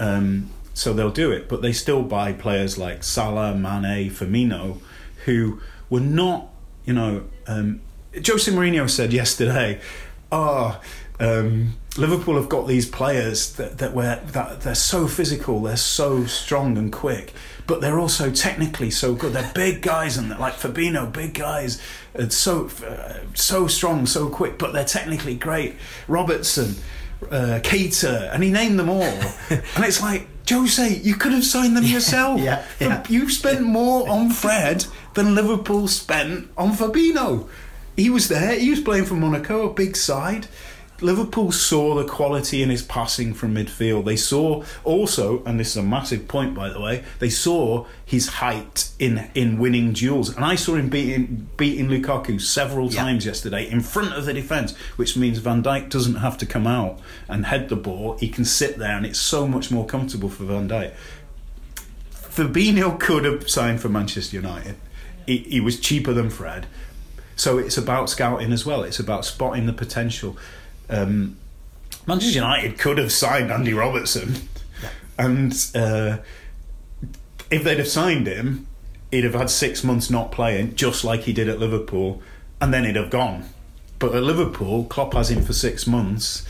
[0.00, 4.78] Um, so they'll do it, but they still buy players like Salah, Mane, Firmino,
[5.26, 5.60] who
[5.90, 6.48] were not,
[6.84, 7.24] you know.
[7.46, 7.82] Um,
[8.14, 9.80] Jose Mourinho said yesterday,
[10.32, 10.80] "Oh,
[11.20, 16.24] um, Liverpool have got these players that that were that they're so physical, they're so
[16.24, 17.34] strong and quick,
[17.66, 19.34] but they're also technically so good.
[19.34, 21.82] They're big guys and they're like Fabinho, big guys,
[22.14, 25.76] and so uh, so strong, so quick, but they're technically great.
[26.08, 26.76] Robertson."
[27.22, 29.02] Uh, Keita, and he named them all,
[29.50, 32.40] and it's like Jose, you could have signed them yourself.
[32.40, 33.04] yeah, yeah.
[33.08, 37.46] You spent more on Fred than Liverpool spent on Fabinho.
[37.96, 38.58] He was there.
[38.58, 40.48] He was playing for Monaco, a big side.
[41.02, 44.04] Liverpool saw the quality in his passing from midfield.
[44.04, 48.28] They saw also, and this is a massive point by the way, they saw his
[48.28, 50.34] height in in winning duels.
[50.34, 53.02] And I saw him beating beating Lukaku several Yeah.
[53.04, 56.66] times yesterday in front of the defence, which means Van Dijk doesn't have to come
[56.66, 58.16] out and head the ball.
[58.20, 60.92] He can sit there, and it's so much more comfortable for Van Dijk.
[62.12, 64.76] Fabinho could have signed for Manchester United.
[65.26, 66.66] He, he was cheaper than Fred.
[67.36, 68.82] So it's about scouting as well.
[68.84, 70.36] It's about spotting the potential.
[70.90, 71.36] Um,
[72.06, 74.34] Manchester United could have signed Andy Robertson,
[75.18, 76.18] and uh,
[77.50, 78.66] if they'd have signed him,
[79.10, 82.22] he'd have had six months not playing, just like he did at Liverpool,
[82.60, 83.44] and then he'd have gone.
[83.98, 86.46] But at Liverpool, Klopp has him for six months,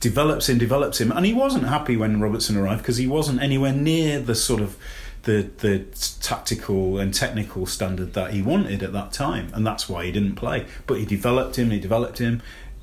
[0.00, 3.72] develops him, develops him, and he wasn't happy when Robertson arrived because he wasn't anywhere
[3.72, 4.76] near the sort of
[5.24, 5.84] the the
[6.20, 10.36] tactical and technical standard that he wanted at that time, and that's why he didn't
[10.36, 10.66] play.
[10.86, 12.42] But he developed him, he developed him.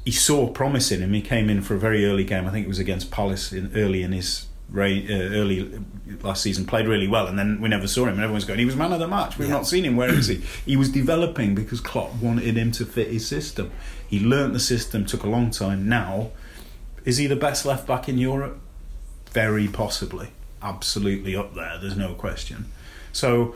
[0.10, 1.14] He saw promise in him.
[1.14, 2.48] He came in for a very early game.
[2.48, 5.80] I think it was against Palace in, early in his reign, uh, early
[6.24, 6.66] last season.
[6.66, 8.16] Played really well, and then we never saw him.
[8.16, 9.38] And everyone's going, he was man of the match.
[9.38, 9.54] We've Yeah.
[9.54, 9.96] not seen him.
[9.96, 10.42] Where is he?
[10.66, 13.70] He was developing because Klopp wanted him to fit his system.
[14.08, 15.06] He learnt the system.
[15.06, 15.88] Took a long time.
[15.88, 16.32] Now,
[17.06, 18.60] is he the best left back in Europe?
[19.32, 20.30] Very possibly.
[20.64, 21.78] Absolutely up there.
[21.80, 22.66] There's no question.
[23.12, 23.54] So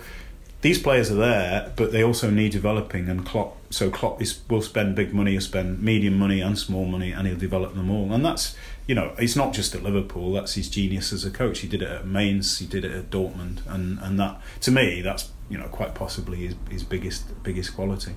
[0.63, 3.07] these players are there, but they also need developing.
[3.09, 6.85] And Klopp, so Klopp is, will spend big money, he'll spend medium money and small
[6.85, 8.11] money, and he'll develop them all.
[8.11, 8.55] And that's,
[8.87, 10.33] you know, it's not just at Liverpool.
[10.33, 11.59] That's his genius as a coach.
[11.59, 15.01] He did it at Mainz, he did it at Dortmund, and and that to me,
[15.01, 18.13] that's you know quite possibly his, his biggest biggest quality.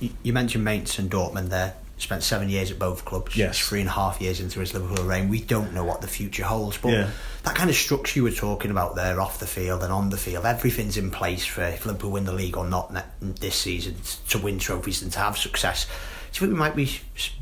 [0.00, 1.74] You- You mentioned Mainz and Dortmund there.
[1.98, 3.36] Spent seven years at both clubs.
[3.36, 3.58] Yes.
[3.58, 5.28] Three and a half years into his Liverpool reign.
[5.28, 7.10] We don't know what the future holds, but Yeah.
[7.44, 10.16] that kind of structure you were talking about there, off the field and on the
[10.16, 13.96] field, everything's in place for if Liverpool win the league or not this season
[14.30, 15.86] to win trophies and to have success.
[16.32, 16.90] Do you think we might be,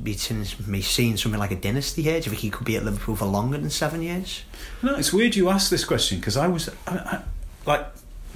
[0.02, 2.20] be, seeing, be seeing something like a dynasty here?
[2.20, 4.42] Do you think he could be at Liverpool for longer than seven years?
[4.82, 7.22] No, it's weird you asked this question because I was I, I,
[7.66, 7.86] like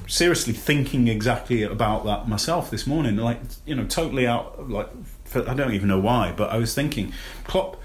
[0.07, 3.17] seriously thinking exactly about that myself this morning.
[3.17, 4.71] Like you know, totally out.
[4.71, 4.89] Like
[5.37, 7.13] I don't even know why, but I was thinking
[7.45, 7.81] Klopp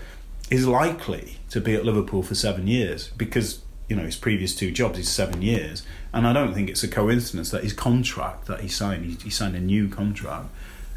[0.49, 4.71] is likely to be at Liverpool for seven years because you know his previous two
[4.71, 5.83] jobs is seven years,
[6.13, 9.29] and I don't think it's a coincidence that his contract that he signed he, he
[9.29, 10.49] signed a new contract.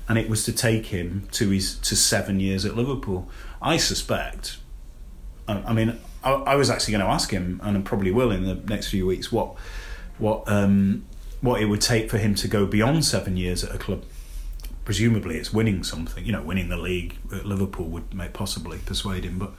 [0.08, 3.28] And it was to take him to his to seven years at Liverpool.
[3.62, 4.58] I suspect
[5.48, 8.30] I, I mean, I, I was actually going to ask him, and I probably will
[8.30, 9.54] in the next few weeks, what
[10.18, 11.04] what um,
[11.40, 14.04] what it would take for him to go beyond seven years at a club.
[14.84, 16.24] Presumably, it's winning something.
[16.24, 19.38] You know, winning the league at Liverpool would may possibly persuade him.
[19.38, 19.50] But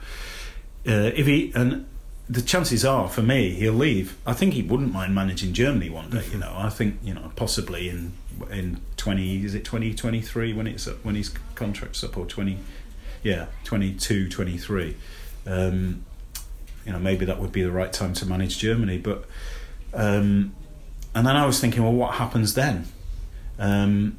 [0.86, 1.86] uh, if he and
[2.28, 4.16] the chances are, for me, he'll leave.
[4.26, 6.24] I think he wouldn't mind managing Germany one day.
[6.30, 8.12] You know, I think you know possibly in
[8.50, 12.26] in twenty is it twenty twenty three when it's up, when his contract's up or
[12.26, 12.58] twenty
[13.24, 14.94] yeah 22 23
[15.46, 16.04] um,
[16.86, 19.24] you know maybe that would be the right time to manage Germany but
[19.92, 20.54] um,
[21.14, 22.86] and then I was thinking well what happens then
[23.58, 24.18] um,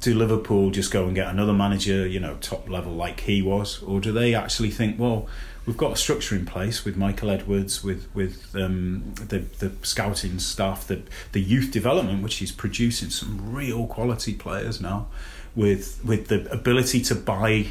[0.00, 3.82] do Liverpool just go and get another manager you know top level like he was?
[3.82, 5.28] Or do they actually think well
[5.66, 10.38] we've got a structure in place with Michael Edwards with with um, the the scouting
[10.38, 15.08] staff the the youth development which is producing some real quality players now
[15.54, 17.66] with with the ability to buy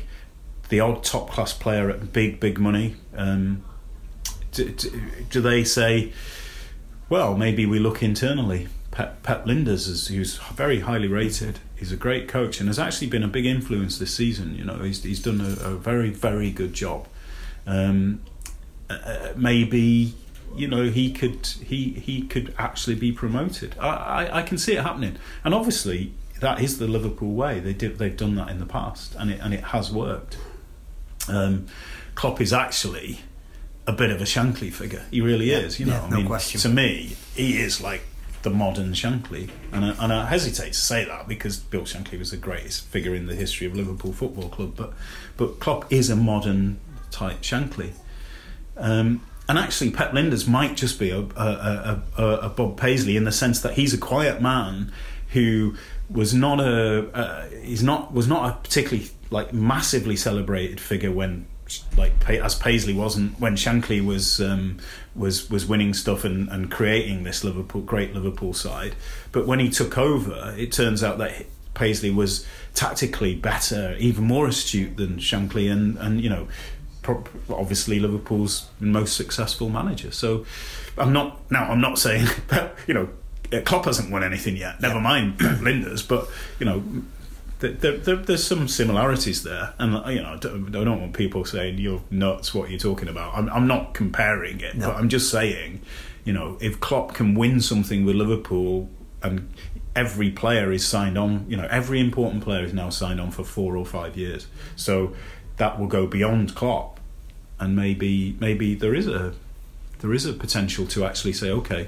[0.70, 2.96] the odd top class player at big big money?
[3.16, 3.64] Um,
[4.52, 6.12] do, do, do they say
[7.10, 8.68] well maybe we look internally?
[8.92, 13.08] Pep, Pep Lijnders is who's very highly rated he's a great coach and has actually
[13.08, 14.80] been a big influence this season you know.
[14.80, 17.08] He's, he's done a, a very very good job.
[17.66, 18.22] Um,
[18.90, 20.14] uh, maybe
[20.56, 23.76] you know he could he he could actually be promoted.
[23.80, 25.18] I, I, I can see it happening.
[25.44, 27.60] And obviously that is the Liverpool way.
[27.60, 30.38] They did they've done that in the past and it and it has worked.
[31.28, 31.68] Um,
[32.16, 33.20] Klopp is actually
[33.86, 35.06] a bit of a Shankly figure.
[35.12, 35.94] He really is you know.
[35.94, 36.60] Yeah, I no mean question.
[36.62, 38.04] to me he is like
[38.48, 39.50] the modern Shankly.
[39.72, 43.14] And I, and I hesitate to say that because Bill Shankly was the greatest figure
[43.14, 44.94] in the history of Liverpool Football Club but
[45.36, 46.80] but Klopp is a modern
[47.12, 47.92] type Shankly.
[48.78, 53.24] Um, and actually, Pep Lijnders might just be a, a, a, a, Bob Paisley in
[53.24, 54.92] the sense that he's a quiet man
[55.30, 55.76] who
[56.10, 61.48] was not a uh, he's not was not a particularly like massively celebrated figure when
[61.98, 64.80] like as Paisley wasn't when Shankly was um,
[65.18, 68.96] was was winning stuff and, and creating this Liverpool great Liverpool side.
[69.32, 74.48] But when he took over, it turns out that Paisley was tactically better, even more
[74.48, 76.48] astute than Shankly, and and you know
[77.02, 80.12] pro- obviously Liverpool's most successful manager.
[80.12, 80.46] So
[80.98, 81.70] I'm not now.
[81.70, 82.28] I'm not saying
[82.88, 83.10] you know
[83.64, 84.82] Klopp hasn't won anything yet.
[84.82, 86.28] Never mind Lijnders, but
[86.60, 86.84] you know
[87.60, 91.14] there, there, there's some similarities there, and uh, you know, I don't, I don't want
[91.14, 92.54] people saying you're nuts.
[92.54, 93.36] What you're talking about?
[93.36, 94.88] I'm, I'm not comparing it, No.
[94.88, 95.82] but I'm just saying,
[96.24, 98.90] you know, if Klopp can win something with Liverpool,
[99.24, 99.50] and
[99.96, 103.44] every player is signed on, you know, every important player is now signed on for
[103.44, 105.14] four or five years, so
[105.58, 107.00] that will go beyond Klopp,
[107.60, 109.34] and maybe maybe there is a
[110.00, 111.88] there is a potential to actually say, okay,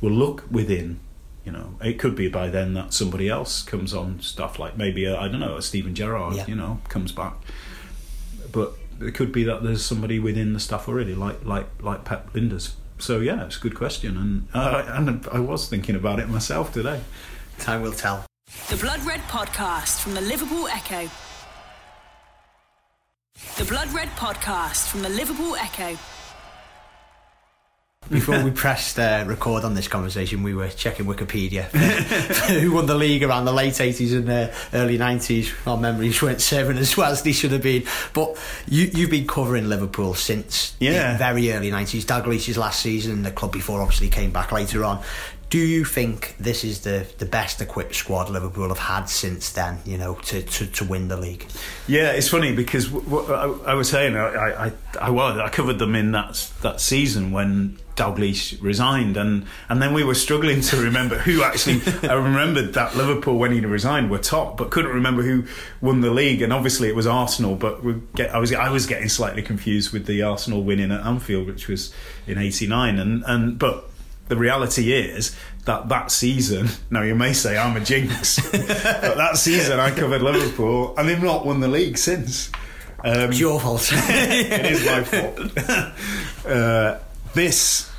[0.00, 0.98] we'll look within.
[1.44, 5.08] You know, it could be by then that somebody else comes on stuff like maybe
[5.08, 6.46] I I don't know a Steven Gerrard, Yeah.
[6.46, 7.34] you know, comes back.
[8.52, 12.32] But it could be that there's somebody within the staff already, like like like Pep
[12.34, 12.72] Lijnders.
[12.98, 16.72] So yeah, it's a good question, and uh, and I was thinking about it myself
[16.74, 17.00] today.
[17.58, 18.26] Time will tell.
[18.68, 21.08] The Blood Red Podcast from the Liverpool Echo.
[23.56, 25.96] The Blood Red Podcast from the Liverpool Echo.
[28.10, 31.78] Before we pressed uh, record on this conversation, we were checking Wikipedia for
[32.54, 35.52] who won the league around the late 80s and uh, early 90s.
[35.66, 37.84] Our memories weren't serving as well as they should have been.
[38.12, 41.12] But you, you've been covering Liverpool since Yeah.
[41.12, 42.04] the very early 90s.
[42.04, 45.02] Doug Dalglish's last season and the club before obviously came back later on.
[45.48, 49.78] Do you think this is the, the best equipped squad Liverpool have had since then,
[49.84, 51.44] you know, to, to, to win the league?
[51.88, 53.34] Yeah, it's funny because w- w-
[53.66, 57.32] I, I was saying I, I, I was I covered them in that that season
[57.32, 61.82] when Dalglish resigned, and and then we were struggling to remember who actually.
[62.08, 65.44] I remembered that Liverpool when he resigned were top, but couldn't remember who
[65.80, 67.56] won the league, and obviously it was Arsenal.
[67.56, 71.04] But we get, I was I was getting slightly confused with the Arsenal winning at
[71.04, 71.92] Anfield, which was
[72.26, 73.84] in '89, and and but.
[74.28, 79.36] The reality is that that season, now you may say I'm a jinx, but that
[79.38, 82.48] season I covered Liverpool and they've not won the league since.
[83.02, 83.90] Um, It's your fault.
[83.92, 86.46] it is my fault.
[86.46, 86.98] uh,
[87.34, 87.89] this,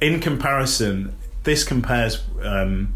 [0.00, 2.22] in comparison, this compares.
[2.42, 2.94] Um,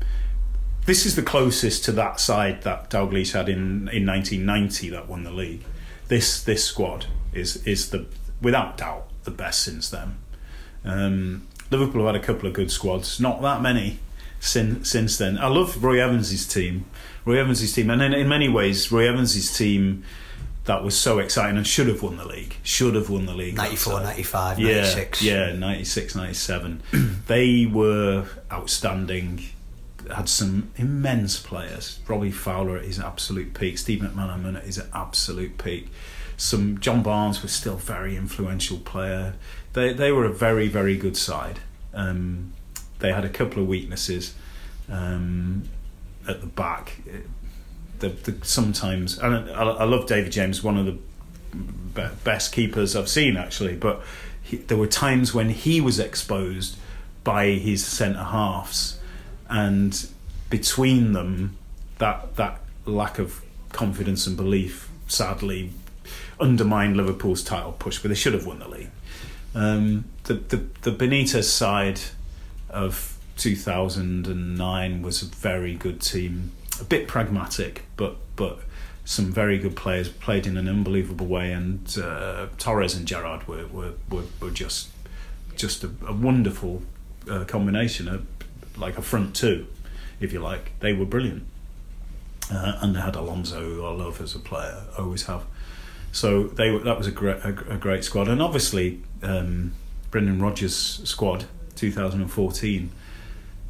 [0.87, 5.25] this is the closest to that side that Dalglish had in, in 1990 that won
[5.25, 5.63] the league.
[6.09, 8.07] This this squad is is the
[8.43, 10.19] without doubt the best since then.
[10.85, 13.99] Um, Liverpool have had a couple of good squads, not that many
[14.41, 15.39] since since then.
[15.39, 16.85] I love Roy Evans's team,
[17.25, 20.05] Roy Evans's team, and in, in many ways, Roy Evans's team
[20.65, 22.57] that was so exciting and should have won the league.
[22.63, 23.57] Should have won the league.
[23.57, 24.03] that 94, side.
[24.05, 25.23] 95, yeah, 96.
[25.23, 26.83] Yeah, 96, 97.
[27.27, 29.43] they were outstanding.
[30.15, 31.99] Had some immense players.
[32.07, 33.79] Robbie Fowler at his absolute peak.
[33.79, 35.89] Steve McManaman at his absolute peak.
[36.37, 39.35] Some John Barnes was still a very influential player.
[39.73, 41.61] They they were a very very good side.
[41.95, 42.53] Um,
[42.99, 44.35] they had a couple of weaknesses
[44.91, 45.69] um,
[46.29, 46.99] at the back.
[48.05, 50.99] The, the, sometimes, I, I love David James, one of the
[52.25, 53.77] best keepers I've seen actually.
[53.77, 54.03] But
[54.43, 56.77] he, there were times when he was exposed
[57.23, 58.99] by his centre halves,
[59.49, 60.07] and
[60.51, 61.57] between them,
[61.99, 65.71] that that lack of confidence and belief sadly
[66.39, 67.99] undermined Liverpool's title push.
[67.99, 68.91] But they should have won the league.
[69.55, 72.01] Um, the, the the Benitez side
[72.69, 78.61] of 2009 was a very good team, a bit pragmatic, but but
[79.05, 83.67] some very good players played in an unbelievable way, and uh, Torres and Gerrard were
[83.67, 84.89] were, were, were just
[85.57, 86.83] just a, a wonderful
[87.31, 88.27] uh, combination, of,
[88.77, 89.67] like a front two,
[90.21, 90.73] if you like.
[90.81, 91.45] They were brilliant,
[92.51, 95.45] uh, and they had Alonso, who I love as a player, always have.
[96.13, 99.73] So they were, that was a great a, a great squad, and obviously um,
[100.11, 102.91] Brendan Rodgers' squad, 2014,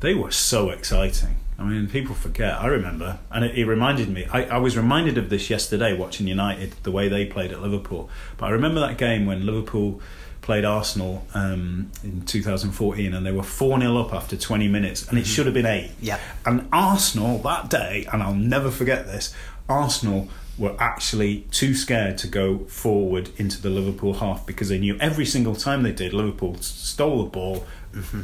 [0.01, 1.37] they were so exciting.
[1.59, 2.61] I mean, people forget.
[2.61, 4.27] I remember, and it, it reminded me.
[4.33, 8.11] I, I was reminded of this yesterday watching United, the way they played at Liverpool.
[8.37, 10.01] But I remember that game when Liverpool
[10.43, 15.19] played Arsenal um, in 2014, and they were four 0 up after 20 minutes, and
[15.19, 15.93] it should have been eight.
[16.01, 16.19] Yeah.
[16.45, 19.35] And Arsenal that day, and I'll never forget this.
[19.69, 24.97] Arsenal were actually too scared to go forward into the Liverpool half because they knew
[25.01, 27.65] every single time they did, Liverpool stole the ball,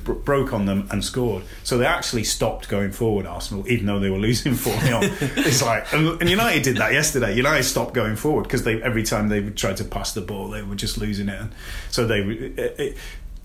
[0.04, 1.44] bro- broke on them, and scored.
[1.64, 5.00] So they actually stopped going forward, Arsenal, even though they were losing 4 0.
[5.02, 7.34] it's like, and, and United did that yesterday.
[7.34, 10.74] United stopped going forward because every time they tried to pass the ball, they were
[10.74, 11.40] just losing it.
[11.40, 11.52] And
[11.90, 12.96] so they, it, it,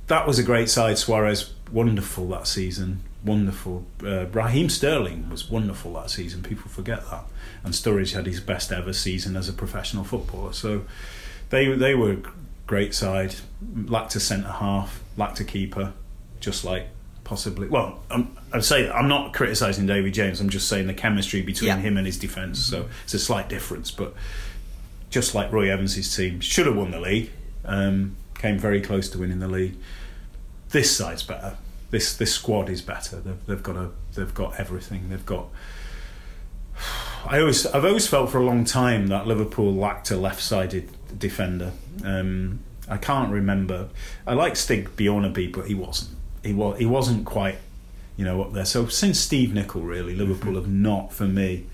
[0.08, 0.98] that was a great side.
[0.98, 3.02] Suarez, wonderful that season.
[3.24, 3.86] Wonderful.
[4.04, 6.44] Uh, Raheem Sterling was wonderful that season.
[6.44, 7.26] People forget that.
[7.64, 10.54] And Sturridge had his best ever season as a professional footballer.
[10.54, 10.84] So
[11.50, 12.18] they they were
[12.68, 13.36] great side.
[13.76, 15.94] Lacked a centre half, lacked a keeper,
[16.40, 16.88] just like
[17.24, 17.68] possibly.
[17.68, 20.40] Well, I'm, I'd say I'm not criticising David James.
[20.40, 21.78] I'm just saying the chemistry between Yeah.
[21.78, 22.60] him and his defence.
[22.60, 24.14] So it's a slight difference, but
[25.10, 27.32] just like Roy Evans' team should have won the league.
[27.64, 29.76] Um, came very close to winning the league.
[30.70, 31.58] This side's better.
[31.90, 33.18] This this squad is better.
[33.18, 35.10] They've, they've got a they've got everything.
[35.10, 35.48] They've got
[37.26, 41.72] I always, I've always felt for a long time that Liverpool lacked a left-sided defender.
[42.04, 43.90] Um, I can't remember.
[44.28, 46.15] I like Stig Bjornebye, but he wasn't.
[46.46, 46.78] He was.
[46.78, 47.58] He wasn't quite,
[48.18, 48.66] you know, up there.
[48.66, 50.62] So since Steve Nicol, really, Liverpool mm-hmm.
[50.62, 51.66] have not, for me,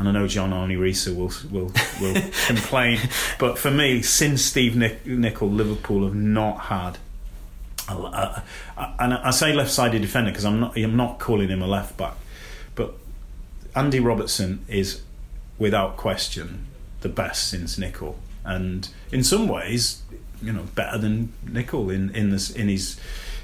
[0.00, 3.00] and I know John Arne Riise will will will complain,
[3.38, 6.98] but for me, since Steve Nic- Nicol, Liverpool have not had.
[7.88, 8.42] A, a,
[8.78, 10.76] a, and I say left-sided defender because I'm not.
[10.76, 12.14] I'm not calling him a left back,
[12.74, 12.94] but
[13.74, 15.02] Andy Robertson is,
[15.58, 16.66] without question,
[17.02, 20.02] the best since Nicol, and in some ways,
[20.42, 22.98] you know, better than Nicol in in this in his.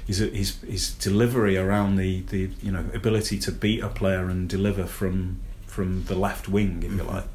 [0.07, 4.47] His, his, his delivery around the, the you know ability to beat a player and
[4.47, 7.07] deliver from from the left wing, if you mm-hmm.
[7.07, 7.25] like.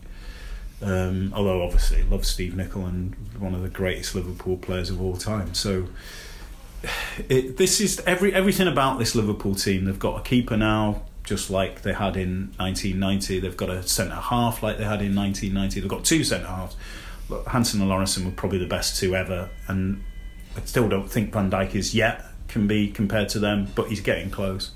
[0.82, 5.16] Um, although obviously love Steve Nicol and one of the greatest Liverpool players of all
[5.16, 5.54] time.
[5.54, 5.86] So
[7.28, 9.84] it, this is every everything about this Liverpool team.
[9.84, 13.38] They've got a keeper now, just like they had in 1990.
[13.38, 15.80] They've got a centre half like they had in 1990.
[15.80, 16.76] They've got two centre halves.
[17.46, 20.02] Hansen and Lawrenson were probably the best two ever, and
[20.56, 24.00] I still don't think Van Dijk is yet can be compared to them, but he's
[24.00, 24.70] getting close.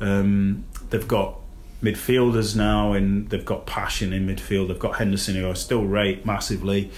[0.00, 1.36] Um, they've got
[1.82, 4.68] midfielders now, and they've got passion in midfield.
[4.68, 6.90] They've got Henderson, who I still rate massively.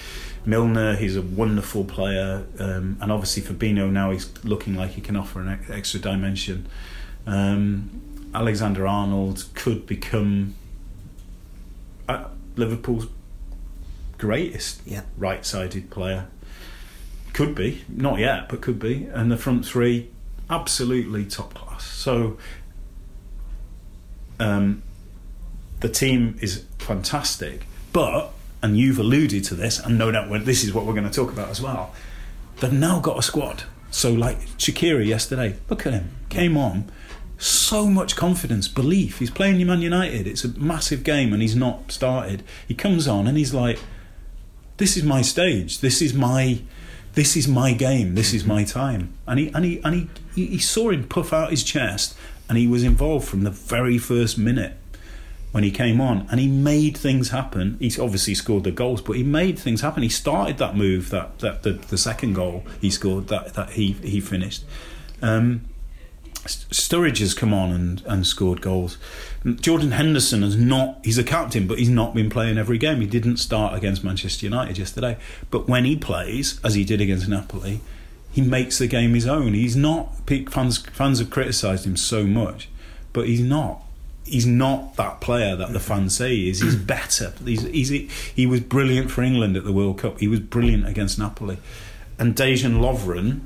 [0.44, 5.16] Milner, he's a wonderful player, um, and obviously Fabinho now he's looking like he can
[5.16, 6.66] offer an extra dimension.
[7.26, 8.02] Um,
[8.34, 10.54] Alexander Arnold could become
[12.08, 12.24] uh,
[12.56, 13.06] Liverpool's
[14.16, 15.02] greatest yeah.
[15.18, 16.26] right-sided player.
[17.32, 19.04] Could be, not yet, but could be.
[19.12, 20.10] And the front three,
[20.48, 21.84] absolutely top class.
[21.84, 22.38] So
[24.38, 24.82] um,
[25.80, 30.74] the team is fantastic, but and you've alluded to this, and no doubt this is
[30.74, 31.94] what we're going to talk about as well.
[32.58, 33.64] They've now got a squad.
[33.90, 36.90] So, like Shaqiri yesterday, look at him, came on,
[37.38, 39.18] so much confidence, belief.
[39.18, 40.26] He's playing Man United.
[40.26, 42.42] It's a massive game, and he's not started.
[42.68, 43.78] He comes on and he's like,
[44.76, 45.80] "This is my stage.
[45.80, 46.60] This is my."
[47.14, 48.14] This is my game.
[48.14, 51.50] This is my time, and he and he and he, he saw him puff out
[51.50, 52.16] his chest,
[52.48, 54.76] and he was involved from the very first minute
[55.52, 57.76] when he came on and he made things happen.
[57.80, 60.02] He's obviously scored the goals, but he made things happen.
[60.02, 63.92] He started that move, that, that the, the second goal he scored, that, that he,
[63.92, 64.64] he finished.
[65.22, 65.62] Um,
[66.46, 68.96] Sturridge has come on and, and scored goals.
[69.44, 73.00] Jordan Henderson has not, he's a captain, but he's not been playing every game.
[73.00, 75.16] He didn't start against Manchester United yesterday.
[75.50, 77.80] But when he plays, as he did against Napoli,
[78.30, 79.54] he makes the game his own.
[79.54, 82.68] He's not, fans, fans have criticised him so much,
[83.12, 83.82] but he's not
[84.30, 86.60] he's not that player that the fans say he is.
[86.60, 86.84] He's mm-hmm.
[86.84, 87.32] better.
[87.44, 87.88] He's, he's,
[88.34, 90.20] he was brilliant for England at the World Cup.
[90.20, 91.58] He was brilliant against Napoli.
[92.18, 93.40] And Dejan Lovren,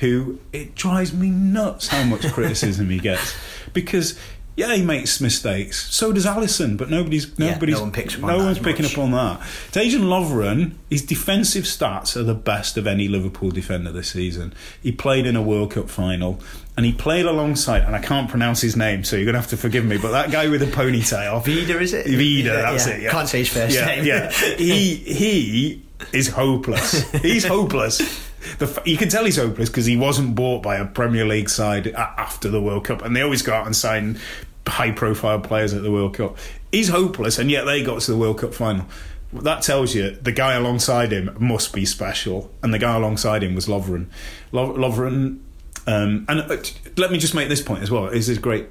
[0.00, 3.34] who it drives me nuts how much criticism he gets
[3.74, 4.18] because
[4.60, 5.90] yeah, he makes mistakes.
[5.90, 8.92] So does Alisson, but nobody's nobody's yeah, no, one picks no one's picking much.
[8.92, 9.40] up on that.
[9.72, 14.52] Dejan Lovren, his defensive stats are the best of any Liverpool defender this season.
[14.82, 16.40] He played in a World Cup final
[16.76, 19.56] and he played alongside, and I can't pronounce his name, so you're gonna have to
[19.56, 19.96] forgive me.
[19.96, 22.06] But that guy with the ponytail, Vida, is it?
[22.06, 22.94] Vida, that's yeah.
[22.94, 23.02] it.
[23.02, 23.10] Yeah.
[23.10, 24.04] Can't say his first yeah, name.
[24.04, 25.82] Yeah, he he
[26.12, 27.10] is hopeless.
[27.12, 28.28] He's hopeless.
[28.58, 31.88] The, you can tell he's hopeless because he wasn't bought by a Premier League side
[31.88, 34.18] after the World Cup, and they always go out and sign
[34.66, 36.36] high profile players at the World Cup.
[36.72, 38.86] He's hopeless, and yet they got to the World Cup final.
[39.32, 43.54] That tells you the guy alongside him must be special, and the guy alongside him
[43.54, 44.06] was Lovren.
[44.52, 45.40] Lovren,
[45.86, 46.56] um, and uh,
[46.96, 48.06] let me just make this point as well.
[48.06, 48.66] Is a great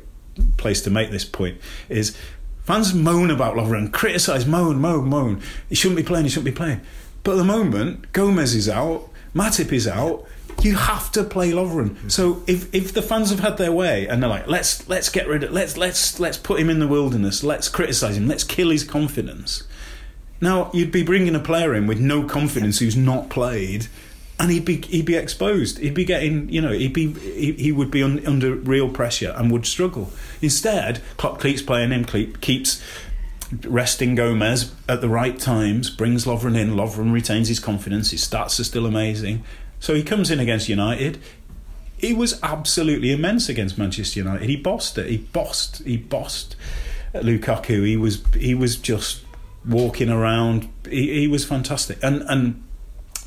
[0.58, 1.60] place to make this point.
[1.88, 2.18] Is
[2.64, 5.42] fans moan about Lovren, criticise, moan, moan, moan.
[5.70, 6.26] He shouldn't be playing.
[6.26, 6.82] He shouldn't be playing.
[7.24, 10.26] But at the moment, Gomez is out, Matip is out
[10.64, 11.90] you have to play Lovren.
[11.90, 12.10] Mm-hmm.
[12.10, 15.28] So if if the fans have had their way and they're like, let's let's get
[15.28, 18.70] rid of let's let's let's put him in the wilderness, let's criticise him, let's kill
[18.70, 19.64] his confidence.
[20.42, 23.88] Now you'd be bringing a player in with no confidence who's not played,
[24.40, 25.80] and he'd be he'd be exposed.
[25.80, 29.34] He'd be getting you know he'd be he, he would be un, under real pressure
[29.38, 30.12] and would struggle.
[30.42, 32.82] Instead, Klopp keeps playing him, keeps
[33.64, 36.76] resting Gomez at the right times, brings Lovren in.
[36.76, 38.12] Lovren retains his confidence.
[38.12, 39.44] His stats are still amazing.
[39.80, 41.20] So he comes in against United.
[41.98, 44.50] He was absolutely immense against Manchester United.
[44.50, 45.10] He bossed it.
[45.10, 45.84] He bossed.
[45.84, 46.56] He bossed
[47.14, 47.86] Lukaku.
[47.86, 49.24] He was he was just
[49.68, 50.70] walking around.
[50.90, 52.00] He, he was fantastic.
[52.02, 52.64] And and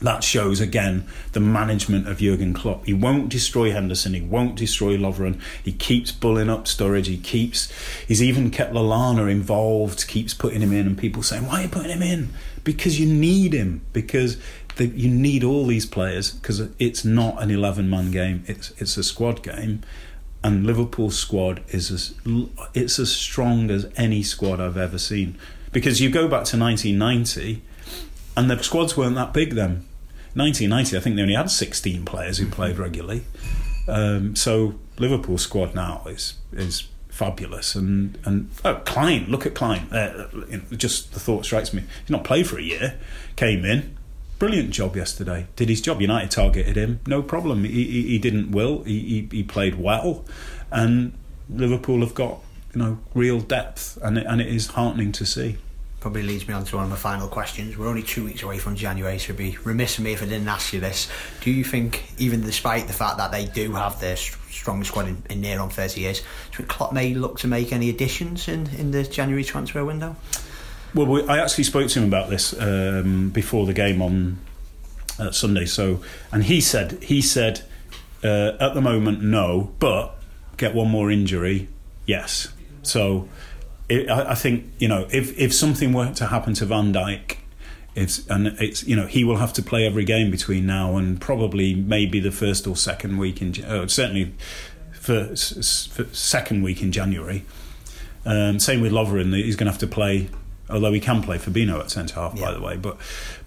[0.01, 2.87] that shows again the management of Jurgen Klopp.
[2.87, 4.15] He won't destroy Henderson.
[4.15, 5.41] He won't destroy Lovren.
[5.63, 7.07] He keeps bulling up Sturridge.
[7.07, 7.73] He keeps.
[8.07, 10.07] He's even kept Lallana involved.
[10.09, 12.31] Keeps putting him in, and people saying, "Why are you putting him in?"
[12.65, 13.83] Because you need him.
[13.93, 14.37] Because
[14.79, 19.05] you need all these players because it's not an 11 man game it's it's a
[19.05, 19.83] squad game
[20.45, 22.15] and Liverpool's squad is as
[22.75, 25.39] it's as strong as any squad I've ever seen
[25.73, 27.63] because you go back to 1990,
[28.37, 29.87] and the squads weren't that big then.
[30.35, 33.25] 1990, I think they only had 16 players who played regularly.
[33.89, 37.75] Um, so Liverpool squad now is is fabulous.
[37.75, 39.93] And and oh, Clyne, look at Clyne.
[39.93, 40.29] Uh,
[40.77, 41.83] just the thought strikes me.
[42.01, 42.99] He's not played for a year.
[43.37, 43.97] Came in,
[44.43, 45.47] brilliant job yesterday.
[45.55, 46.01] Did his job.
[46.01, 47.63] United targeted him, no problem.
[47.63, 48.83] He, he, he didn't will.
[48.83, 50.25] He, he, he played well,
[50.73, 51.13] and
[51.49, 52.41] Liverpool have got
[52.75, 55.59] you know real depth, and it, and it is heartening to see
[56.01, 57.79] probably leads me on to one of my final questions.
[57.79, 60.25] We're only two weeks away from January, so it'd be remiss of me if I
[60.25, 61.09] didn't ask you this.
[61.43, 65.23] Do you think, even despite the fact that they do have their strongest squad in,
[65.31, 68.49] in near on 30 years, do you think Klopp may look to make any additions
[68.49, 70.17] in, in the January transfer window?
[70.95, 74.39] Well, we, I actually spoke to him about this um, before the game on
[75.19, 75.65] uh, Sunday.
[75.65, 77.63] So, and he said he said
[78.23, 80.15] uh, at the moment no, but
[80.57, 81.69] get one more injury,
[82.07, 82.49] yes.
[82.83, 83.29] So
[83.89, 87.37] it, I, I, think you know if if something were to happen to Van Dijk,
[87.95, 91.21] it's and it's you know he will have to play every game between now and
[91.21, 94.35] probably maybe the first or second week in uh, certainly
[94.93, 97.45] for, for, second week in January.
[98.25, 100.29] Um, same with Lovren, he's going to have to play.
[100.73, 102.47] Although he can play Fabinho at centre half, yeah.
[102.47, 102.97] by the way, but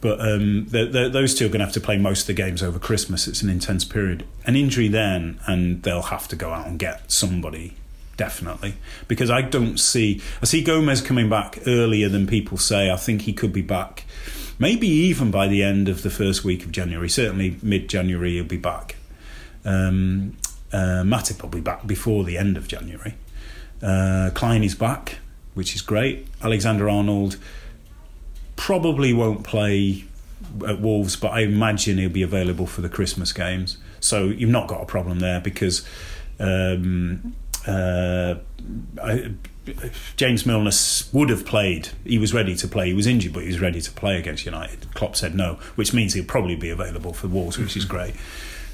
[0.02, 2.34] but um, they're, they're, those two are going to have to play most of the
[2.34, 3.28] games over Christmas.
[3.28, 4.26] It's an intense period.
[4.46, 7.74] An injury then, and they'll have to go out and get somebody
[8.18, 8.76] definitely
[9.10, 12.90] because I don't see I see Gomez coming back earlier than people say.
[12.90, 14.06] I think he could be back
[14.60, 17.10] maybe even by the end of the first week of January.
[17.10, 18.96] Certainly mid January he'll be back.
[19.64, 20.38] Um,
[20.72, 23.16] uh, Matip will be back before the end of January.
[23.82, 25.18] Uh, Clyne is back,
[25.56, 26.28] which is great.
[26.44, 27.38] Alexander Arnold
[28.56, 30.06] probably won't play
[30.68, 33.78] at Wolves, but I imagine he'll be available for the Christmas games.
[34.00, 35.88] So you've not got a problem there because
[36.40, 37.36] um,
[37.68, 38.36] uh,
[39.02, 39.32] I,
[40.16, 40.72] James Milner
[41.12, 41.90] would have played.
[42.06, 42.88] He was ready to play.
[42.88, 44.94] He was injured, but he was ready to play against United.
[44.94, 48.16] Klopp said no, which means he'll probably be available for Wolves, which is great.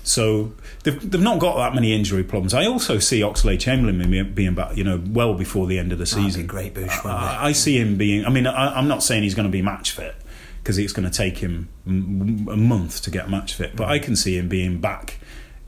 [0.04, 2.54] So they've, they've not got that many injury problems.
[2.54, 6.47] I also see Oxlade-Chamberlain being back, you know, well before the end of the season.
[6.47, 7.06] great boost.
[7.06, 8.26] I, I, see him being.
[8.26, 10.16] I mean, I, I'm not saying he's going to be match fit
[10.62, 14.16] because it's going to take him a month to get match fit, but I can
[14.16, 15.20] see him being back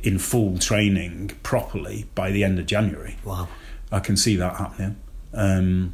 [0.02, 3.18] in full training properly by the end of January.
[3.24, 3.48] Wow.
[3.92, 4.98] I can see that happening.
[5.34, 5.94] Um,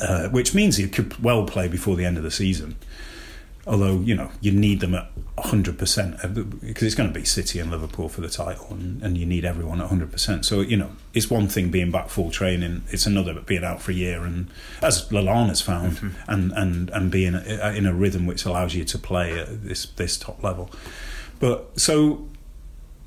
[0.00, 2.76] uh, which means he could well play before the end of the season.
[3.64, 7.70] Although, you know, you need them at 100% because it's going to be City and
[7.70, 10.44] Liverpool for the title and, and you need everyone at 100%.
[10.44, 13.92] So, you know, it's one thing being back full training, it's another being out for
[13.92, 14.48] a year and,
[14.82, 16.30] as Lallana's found, mm-hmm.
[16.30, 20.18] and, and, and being in a rhythm which allows you to play at this, this
[20.18, 20.68] top level.
[21.38, 22.26] But so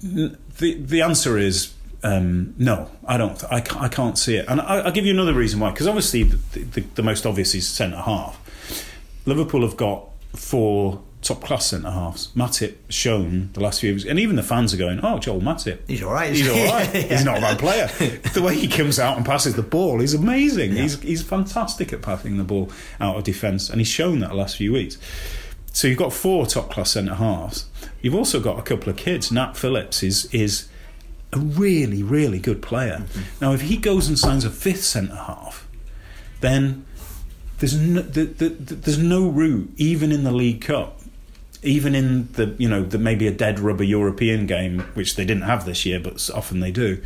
[0.01, 2.91] the the answer is um, no.
[3.07, 3.43] I don't.
[3.51, 5.71] I can't, I can't see it, and I, will give you another reason why.
[5.71, 8.39] Because obviously, the, the, the, most obvious is centre half.
[9.25, 12.31] Liverpool have got four top class centre halves.
[12.35, 15.79] Matip shown the last few years, and even the fans are going, "Oh, Joel Matip,
[15.87, 16.33] he's all right.
[16.33, 16.93] He's all right.
[16.93, 17.01] yeah.
[17.01, 17.87] He's not a bad player.
[18.33, 20.73] the way he comes out and passes the ball is amazing.
[20.73, 20.83] Yeah.
[20.83, 24.35] He's he's fantastic at passing the ball out of defence, and he's shown that the
[24.35, 24.97] last few weeks."
[25.73, 27.67] So you've got four top class centre halves.
[28.01, 29.31] You've also got a couple of kids.
[29.31, 30.69] Nat Phillips is is
[31.33, 32.99] a really really good player.
[32.99, 33.21] Mm-hmm.
[33.41, 35.67] Now if he goes and signs a fifth centre half,
[36.39, 36.85] then
[37.65, 41.01] there's no, the, the, the, there's no route even in the League Cup.
[41.63, 45.43] Even in the you know the maybe a dead rubber European game, which they didn't
[45.43, 47.01] have this year, but often they do.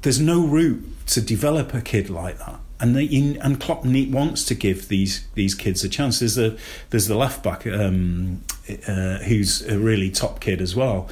[0.00, 3.06] There's no route to develop a kid like that and they,
[3.40, 6.20] and Klopp wants to give these these kids a chance.
[6.20, 8.42] There's the there's the left back um,
[8.88, 11.10] uh, who's a really top kid as well.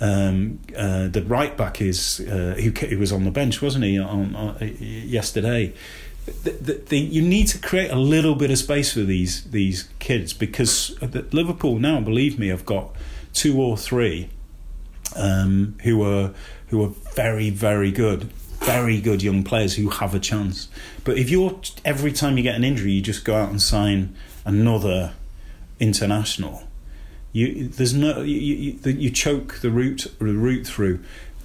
[0.00, 3.98] Um, uh, the right back is uh, who, who, was on the bench, wasn't he,
[3.98, 5.72] on, on yesterday?
[6.42, 9.88] The, the, the, you need to create a little bit of space for these these
[9.98, 11.00] kids because
[11.32, 12.94] Liverpool now, believe me, I've got
[13.32, 14.28] two or three
[15.16, 16.34] um, who are
[16.68, 20.68] who are very very good very good young players who have a chance.
[21.04, 24.14] But if you're every time you get an injury, you just go out and sign
[24.44, 25.14] another
[25.80, 26.64] international.
[27.32, 31.00] You there's no you, you, you choke the route the route through.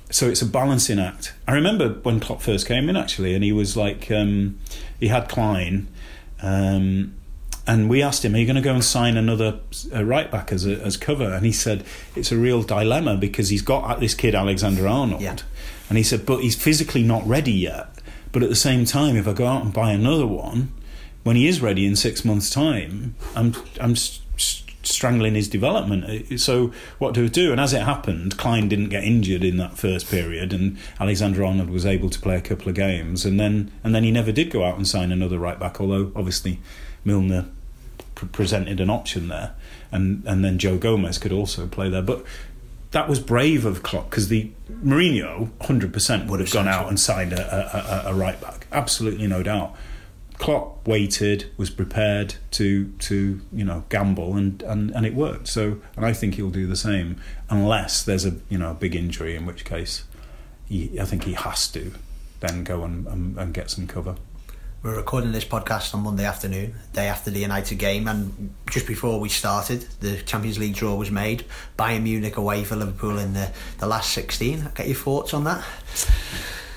[0.09, 1.33] So it's a balancing act.
[1.47, 4.59] I remember when Klopp first came in actually, and he was like, um,
[4.99, 5.87] he had Clyne,
[6.41, 7.15] um,
[7.65, 9.59] and we asked him, "Are you going to go and sign another
[9.93, 11.83] uh, right back as a, as cover?" And he said,
[12.15, 15.37] "It's a real dilemma because he's got this kid Alexander Arnold." Yeah
[15.89, 17.87] and he said, but he's physically not ready yet.
[18.31, 20.73] But at the same time, if I go out and buy another one,
[21.23, 23.95] when he is ready in six months' time, I'm I'm
[24.83, 26.03] strangling his development.
[26.05, 27.51] Uh, so what do we do?
[27.51, 31.69] And as it happened, Clyne didn't get injured in that first period, and Alexander Arnold
[31.69, 34.51] was able to play a couple of games, and then and then he never did
[34.51, 35.79] go out and sign another right back.
[35.81, 36.59] Although obviously
[37.03, 37.45] Milner
[38.15, 39.55] pr- presented an option there,
[39.91, 42.25] and and then Joe Gomez could also play there, but.
[42.91, 46.99] That was brave of Klopp because the Mourinho, hundred percent, would have gone out and
[46.99, 49.75] signed a, a, a, a right back, absolutely no doubt.
[50.43, 55.47] Klopp waited, was prepared to to you know gamble, and, and, and it worked.
[55.47, 58.93] So, and I think he'll do the same, unless there's a you know a big
[58.93, 60.03] injury, in which case,
[60.67, 61.93] he, I think he has to
[62.41, 64.17] then go and, and, and get some cover.
[64.81, 69.21] We're recording this podcast on Monday afternoon, day after the United game, and just before
[69.21, 71.45] we started, the Champions League draw was made.
[71.79, 74.71] Bayern Munich away for Liverpool in the, the last 16.
[74.75, 75.63] Get your thoughts on that?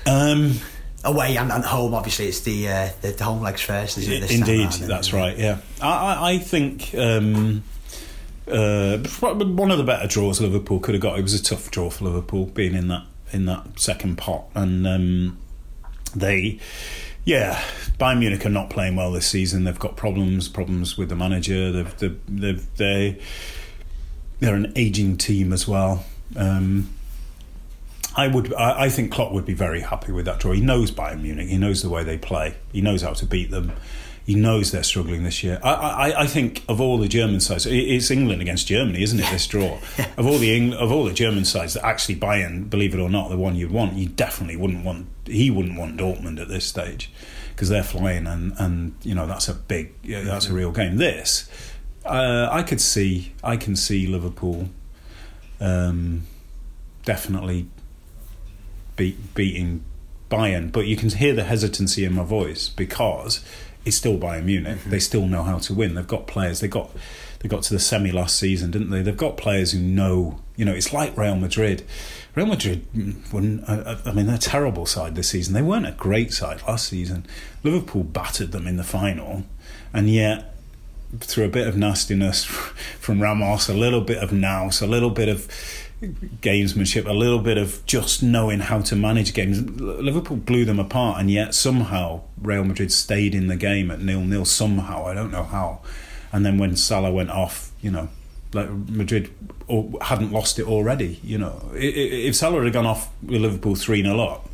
[0.05, 0.53] Um,
[1.03, 1.93] away and, and home.
[1.93, 3.97] Obviously, it's the, uh, the, the home legs first.
[3.97, 4.31] isn't it?
[4.31, 5.37] Indeed, that's right.
[5.37, 6.93] Yeah, I, I think.
[6.95, 7.63] Um,
[8.49, 11.19] uh, one of the better draws Liverpool could have got.
[11.19, 14.87] It was a tough draw for Liverpool being in that in that second pot, and
[14.87, 15.37] um,
[16.15, 16.59] they,
[17.25, 17.61] yeah,
[17.99, 19.65] Bayern Munich are not playing well this season.
[19.65, 21.73] They've got problems, problems with the manager.
[21.73, 23.21] They've, they've, they've they
[24.39, 26.05] they're an aging team as well.
[26.35, 26.89] Um,
[28.17, 28.53] I would.
[28.55, 30.51] I, I think Klopp would be very happy with that draw.
[30.51, 31.47] He knows Bayern Munich.
[31.47, 32.55] He knows the way they play.
[32.73, 33.71] He knows how to beat them.
[34.25, 35.57] He knows they're struggling this year.
[35.63, 39.31] I, I, I think of all the German sides, it's England against Germany, isn't it?
[39.31, 39.77] This draw
[40.17, 43.29] of all the of all the German sides that actually Bayern, believe it or not,
[43.29, 45.07] the one you'd want, you definitely wouldn't want.
[45.25, 47.11] He wouldn't want Dortmund at this stage
[47.51, 50.97] because they're flying, and and you know that's a big, that's a real game.
[50.97, 51.49] This,
[52.03, 54.69] uh, I could see, I can see Liverpool.
[55.59, 56.23] Um,
[57.05, 57.69] definitely
[58.97, 59.83] beat, beating
[60.29, 63.41] Bayern, but you can hear the hesitancy in my voice because
[63.85, 64.79] it's still Bayern Munich.
[64.79, 64.89] Mm-hmm.
[64.89, 65.95] They still know how to win.
[65.95, 66.59] They've got players.
[66.59, 66.91] They got
[67.39, 69.01] they got to the semi last season, didn't they?
[69.01, 70.39] They've got players who know.
[70.57, 71.85] You know, it's like Real Madrid.
[72.35, 75.53] Real Madrid, mm, I mean, they're a terrible side this season.
[75.53, 77.25] They weren't a great side last season.
[77.63, 79.43] Liverpool battered them in the final,
[79.93, 80.53] and yet
[81.19, 82.43] through a bit of nastiness
[82.99, 85.47] from Ramos, a little bit of nous, a little bit of
[86.01, 89.61] gamesmanship, a little bit of just knowing how to manage games.
[89.79, 94.21] Liverpool blew them apart, and yet somehow Real Madrid stayed in the game at nil
[94.21, 94.45] nil.
[94.45, 95.81] Somehow, I don't know how.
[96.31, 98.09] And then when Salah went off, you know,
[98.53, 99.31] like Madrid
[100.01, 101.19] hadn't lost it already.
[101.23, 104.49] You know, if Salah had gone off with Liverpool three 0 up,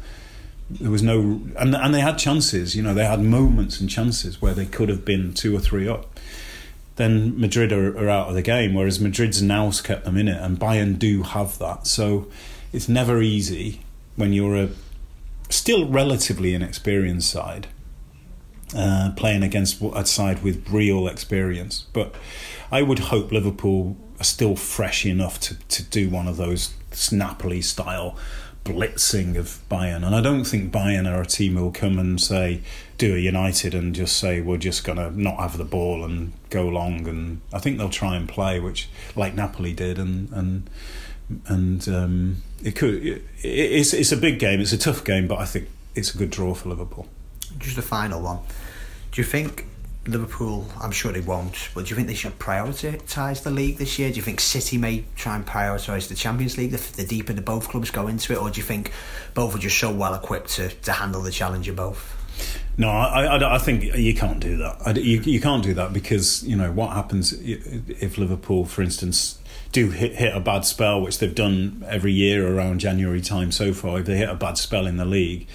[0.70, 2.76] there was no, and and they had chances.
[2.76, 5.90] You know, they had moments and chances where they could have been two or three
[5.90, 6.13] up
[6.96, 8.74] then Madrid are, are, out of the game.
[8.74, 11.88] Whereas Madrid's nous kept them in it, and Bayern do have that.
[11.88, 12.28] So
[12.72, 13.82] it's never easy
[14.16, 14.70] when you're a
[15.50, 17.68] still relatively inexperienced side
[18.76, 21.86] uh, playing against a side with real experience.
[21.94, 22.16] But
[22.72, 27.62] I would hope Liverpool are still fresh enough to, to do one of those snappily
[27.62, 28.18] style
[28.64, 30.06] blitzing of Bayern.
[30.06, 32.62] And I don't think Bayern are a team who will come and say,
[32.98, 36.34] do a United and just say, we're just going to not have the ball and
[36.50, 37.08] go long.
[37.08, 40.00] And I think they'll try and play, which like Napoli did.
[40.00, 40.70] And, and,
[41.48, 44.62] and um, it could, it, it's, it's a big game.
[44.62, 47.08] It's a tough game, but I think it's a good draw for Liverpool.
[47.58, 48.40] Just a final one.
[49.12, 49.68] Do you think
[50.06, 53.98] Liverpool, I'm sure they won't, but do you think they should prioritise the league this
[53.98, 54.10] year?
[54.10, 57.42] Do you think City may try and prioritise the Champions League the, the deeper the
[57.42, 58.92] both clubs go into it, or do you think
[59.34, 62.20] both are just so well equipped to, to handle the challenge of both?
[62.78, 64.82] No, I, I, I, think you can't do that.
[64.86, 69.40] I, you, you can't do that because you know what happens if Liverpool, for instance,
[69.72, 73.74] do hit, hit a bad spell, which they've done every year around January time so
[73.74, 74.00] far.
[74.00, 75.48] If they hit a bad spell in the league,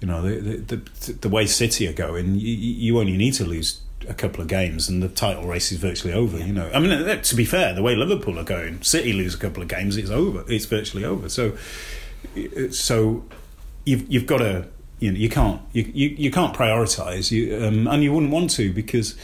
[0.00, 3.44] you know the the, the, the way City are going, you, you only need to
[3.44, 6.38] lose a couple of games and the title race is virtually over.
[6.38, 9.38] You know, I mean, to be fair, the way Liverpool are going, City lose a
[9.38, 10.44] couple of games, it's over.
[10.48, 11.28] It's virtually over.
[11.28, 11.56] So,
[12.70, 13.24] so
[13.84, 14.68] you've you've got to
[15.00, 18.50] you know you can't you you, you can't prioritise you um, and you wouldn't want
[18.50, 19.16] to because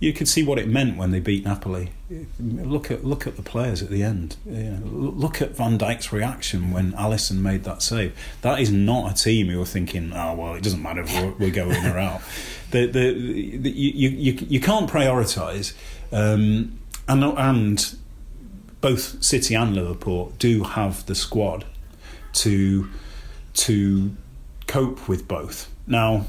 [0.00, 1.90] you could see what it meant when they beat Napoli.
[2.40, 4.36] Look at look at the players at the end.
[4.46, 8.18] You know, look at Van Dijk's reaction when Alisson made that save.
[8.40, 11.32] That is not a team who are thinking, "Oh well, it doesn't matter if we're,
[11.32, 12.22] we're going or out."
[12.70, 15.74] The, the, the, you, you you can't prioritise,
[16.12, 16.78] um,
[17.08, 17.96] and and
[18.80, 21.64] both City and Liverpool do have the squad
[22.34, 22.88] to
[23.54, 24.14] to
[24.68, 25.68] cope with both.
[25.88, 26.26] Now,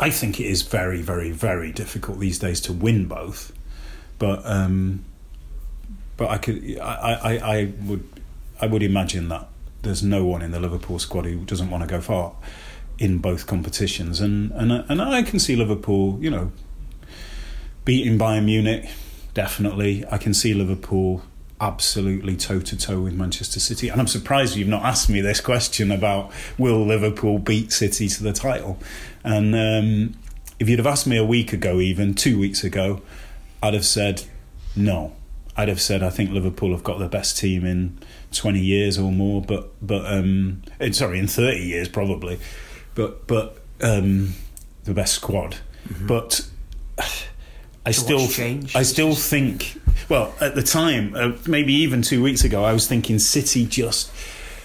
[0.00, 3.52] I think it is very, very, very difficult these days to win both.
[4.18, 5.04] But um,
[6.16, 8.08] but I could I, I, I would
[8.60, 9.46] I would imagine that
[9.82, 12.34] there's no one in the Liverpool squad who doesn't want to go far
[12.98, 16.50] in both competitions, and and and I can see Liverpool, you know,
[17.84, 18.88] beating Bayern Munich,
[19.34, 20.04] definitely.
[20.10, 21.22] I can see Liverpool
[21.60, 23.88] absolutely toe to toe with Manchester City.
[23.88, 28.22] And I'm surprised you've not asked me this question about will Liverpool beat City to
[28.22, 28.78] the title.
[29.22, 30.14] And um,
[30.58, 33.02] if you'd have asked me a week ago, even two weeks ago,
[33.62, 34.24] I'd have said
[34.74, 35.12] no.
[35.56, 37.98] I'd have said I think Liverpool have got the best team in
[38.32, 42.38] 20 years or more, but but um, sorry, in 30 years probably,
[42.94, 44.34] but but um,
[44.84, 45.56] the best squad.
[45.88, 46.06] Mm-hmm.
[46.06, 46.46] But
[47.84, 48.26] I still
[48.74, 52.86] I still think well at the time, uh, maybe even two weeks ago, I was
[52.86, 54.12] thinking City just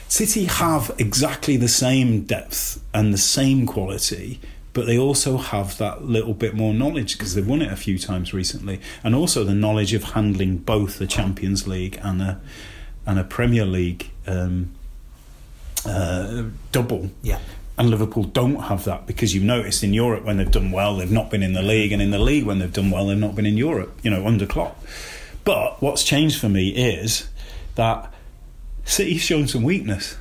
[0.07, 4.39] City have exactly the same depth and the same quality
[4.75, 7.97] but they also have that little bit more knowledge because they've won it a few
[7.97, 12.41] times recently, and also the knowledge of handling both the Champions League and a
[13.05, 14.71] and a Premier League um,
[15.85, 16.43] uh,
[16.73, 17.09] double.
[17.21, 17.39] Yeah.
[17.77, 21.11] And Liverpool don't have that because you've noticed in Europe when they've done well, they've
[21.11, 23.35] not been in the league, and in the league when they've done well, they've not
[23.35, 23.99] been in Europe.
[24.01, 24.81] You know, under Klopp.
[25.43, 27.27] But what's changed for me is
[27.75, 28.11] that
[28.85, 30.17] City's shown some weakness.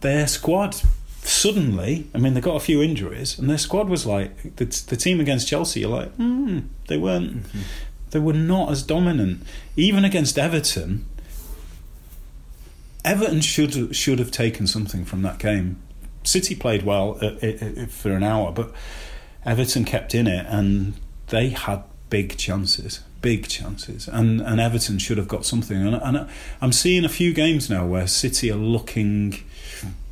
[0.00, 0.76] Their squad
[1.22, 4.96] suddenly, I mean, they got a few injuries, and their squad was like the, the
[4.96, 5.80] team against Chelsea.
[5.80, 7.60] You're like, hmm, they weren't, mm-hmm.
[8.10, 9.42] they were not as dominant.
[9.76, 11.06] Even against Everton,
[13.04, 15.80] Everton should should have taken something from that game.
[16.22, 18.72] City played well uh, uh, uh, for an hour, but
[19.44, 20.94] Everton kept in it, and
[21.28, 25.76] they had big chances, big chances, and and Everton should have got something.
[25.76, 26.28] And, and
[26.60, 29.42] I'm seeing a few games now where City are looking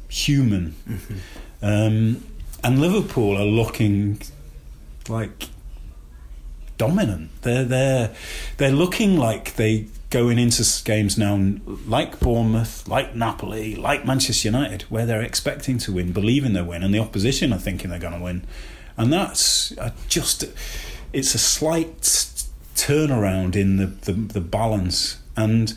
[0.08, 0.74] human.
[0.88, 1.14] Mm-hmm.
[1.62, 2.24] Um,
[2.62, 4.20] and Liverpool are looking
[5.08, 5.48] like
[6.78, 7.30] dominant.
[7.42, 8.14] They're they're
[8.56, 11.54] they're looking like they going into games now
[11.86, 16.82] like Bournemouth, like Napoli, like Manchester United, where they're expecting to win, believing they win,
[16.82, 18.46] and the opposition are thinking they're going to win,
[18.96, 19.72] and that's
[20.08, 20.44] just
[21.12, 22.00] it's a slight
[22.74, 25.76] turnaround in the the, the balance and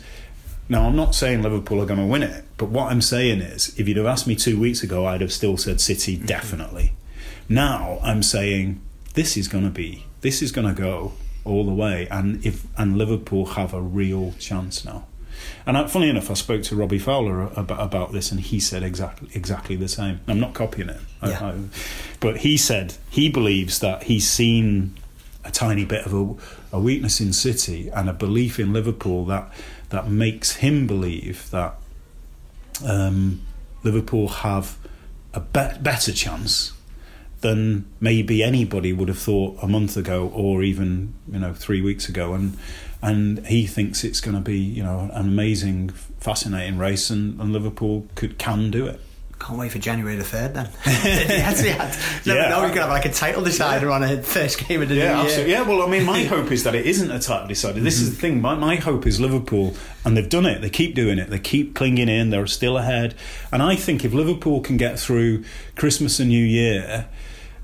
[0.70, 3.76] now, I'm not saying Liverpool are going to win it, but what I'm saying is,
[3.76, 6.26] if you'd have asked me two weeks ago, I'd have still said City mm-hmm.
[6.26, 6.92] definitely.
[7.48, 8.80] Now I'm saying
[9.14, 11.12] this is going to be, this is going to go
[11.44, 15.06] all the way, and if and Liverpool have a real chance now.
[15.66, 18.82] And I, funny enough, I spoke to Robbie Fowler about, about this, and he said
[18.82, 20.20] exactly exactly the same.
[20.26, 21.38] I'm not copying it, yeah.
[21.40, 21.54] I, I,
[22.20, 24.96] but he said he believes that he's seen
[25.44, 29.50] a tiny bit of a, a weakness in City and a belief in Liverpool that
[29.88, 31.74] that makes him believe that
[32.84, 33.40] um,
[33.82, 34.76] Liverpool have
[35.32, 36.72] a be- better chance
[37.40, 42.08] than maybe anybody would have thought a month ago or even you know three weeks
[42.08, 42.34] ago.
[42.34, 42.56] And
[43.02, 47.52] and he thinks it's going to be you know an amazing fascinating race and, and
[47.52, 49.00] Liverpool could can do it
[49.40, 50.54] can't wait for January the third.
[50.54, 51.92] Then yes, yeah,
[52.24, 52.50] yeah.
[52.50, 53.94] Now we could have like a title decider yeah.
[53.94, 55.50] on a first game of the yeah, new absolutely.
[55.50, 55.62] year.
[55.62, 57.80] Yeah, well, I mean, my hope is that it isn't a title decider.
[57.80, 58.04] This mm-hmm.
[58.04, 58.40] is the thing.
[58.40, 59.74] My, my hope is Liverpool,
[60.04, 60.60] and they've done it.
[60.60, 61.30] They keep doing it.
[61.30, 62.30] They keep clinging in.
[62.30, 63.14] They're still ahead.
[63.50, 67.08] And I think if Liverpool can get through Christmas and New Year.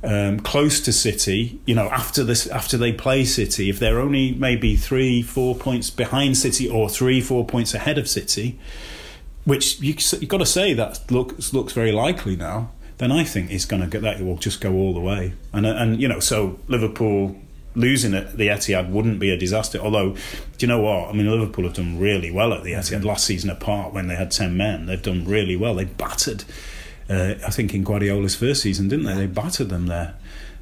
[0.03, 4.35] Um, close to City, you know, after this, after they play City, if they're only
[4.35, 8.57] maybe three, four points behind City or three, four points ahead of City,
[9.47, 12.72] which you have got to say that looks looks very likely now.
[12.99, 15.32] Then I think it's going to get that will just go all the way.
[15.55, 17.36] And and you know, so Liverpool
[17.74, 19.78] losing at the Etihad wouldn't be a disaster.
[19.78, 20.20] Although, do
[20.59, 21.09] you know what?
[21.09, 23.49] I mean, Liverpool have done really well at the Etihad last season.
[23.49, 25.74] Apart when they had ten men, they've done really well.
[25.76, 26.44] They battered.
[27.09, 29.14] Uh, I think in Guardiola's first season, didn't they?
[29.14, 30.16] They battered them there.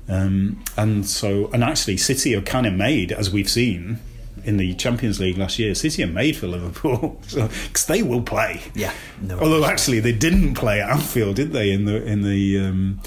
[0.06, 4.00] Um, and so, and actually, City are kind of made, as we've seen,
[4.44, 8.22] in the Champions League last year, City are made for Liverpool because so, they will
[8.22, 8.62] play.
[8.74, 8.92] Yeah.
[9.20, 11.70] No Although actually they didn't play at Anfield, did they?
[11.70, 13.00] In the in the um,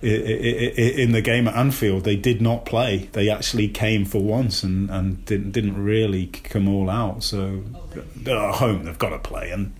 [0.00, 3.08] in the game at Anfield, they did not play.
[3.12, 7.22] They actually came for once and, and didn't didn't really come all out.
[7.22, 7.64] So
[8.16, 9.74] they're at home; they've got to play, and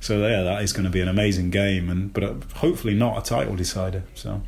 [0.00, 1.90] so yeah, that is going to be an amazing game.
[1.90, 4.04] And but hopefully not a title decider.
[4.14, 4.42] So.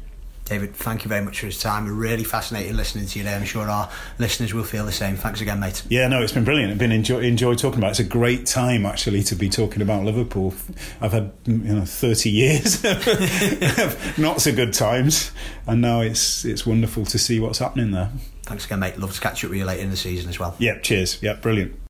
[0.53, 1.87] David, thank you very much for his time.
[1.87, 3.39] We're really fascinated listening to you there.
[3.39, 3.89] I'm sure our
[4.19, 5.17] listeners will feel the same.
[5.17, 5.83] Thanks again, mate.
[5.89, 6.71] Yeah, no, it's been brilliant.
[6.71, 7.87] I've been enjoy, enjoyed talking about.
[7.87, 7.91] It.
[7.93, 10.53] It's a great time actually to be talking about Liverpool.
[11.01, 12.85] I've had you know 30 years
[14.19, 15.33] not so good times,
[15.67, 18.11] and now it's it's wonderful to see what's happening there.
[18.43, 18.99] Thanks again, mate.
[18.99, 20.55] Love to catch up with you later in the season as well.
[20.59, 21.19] Yeah, cheers.
[21.23, 21.81] Yeah, brilliant.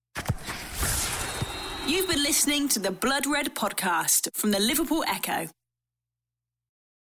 [1.89, 5.49] You've been listening to the Blood Red podcast from the Liverpool Echo.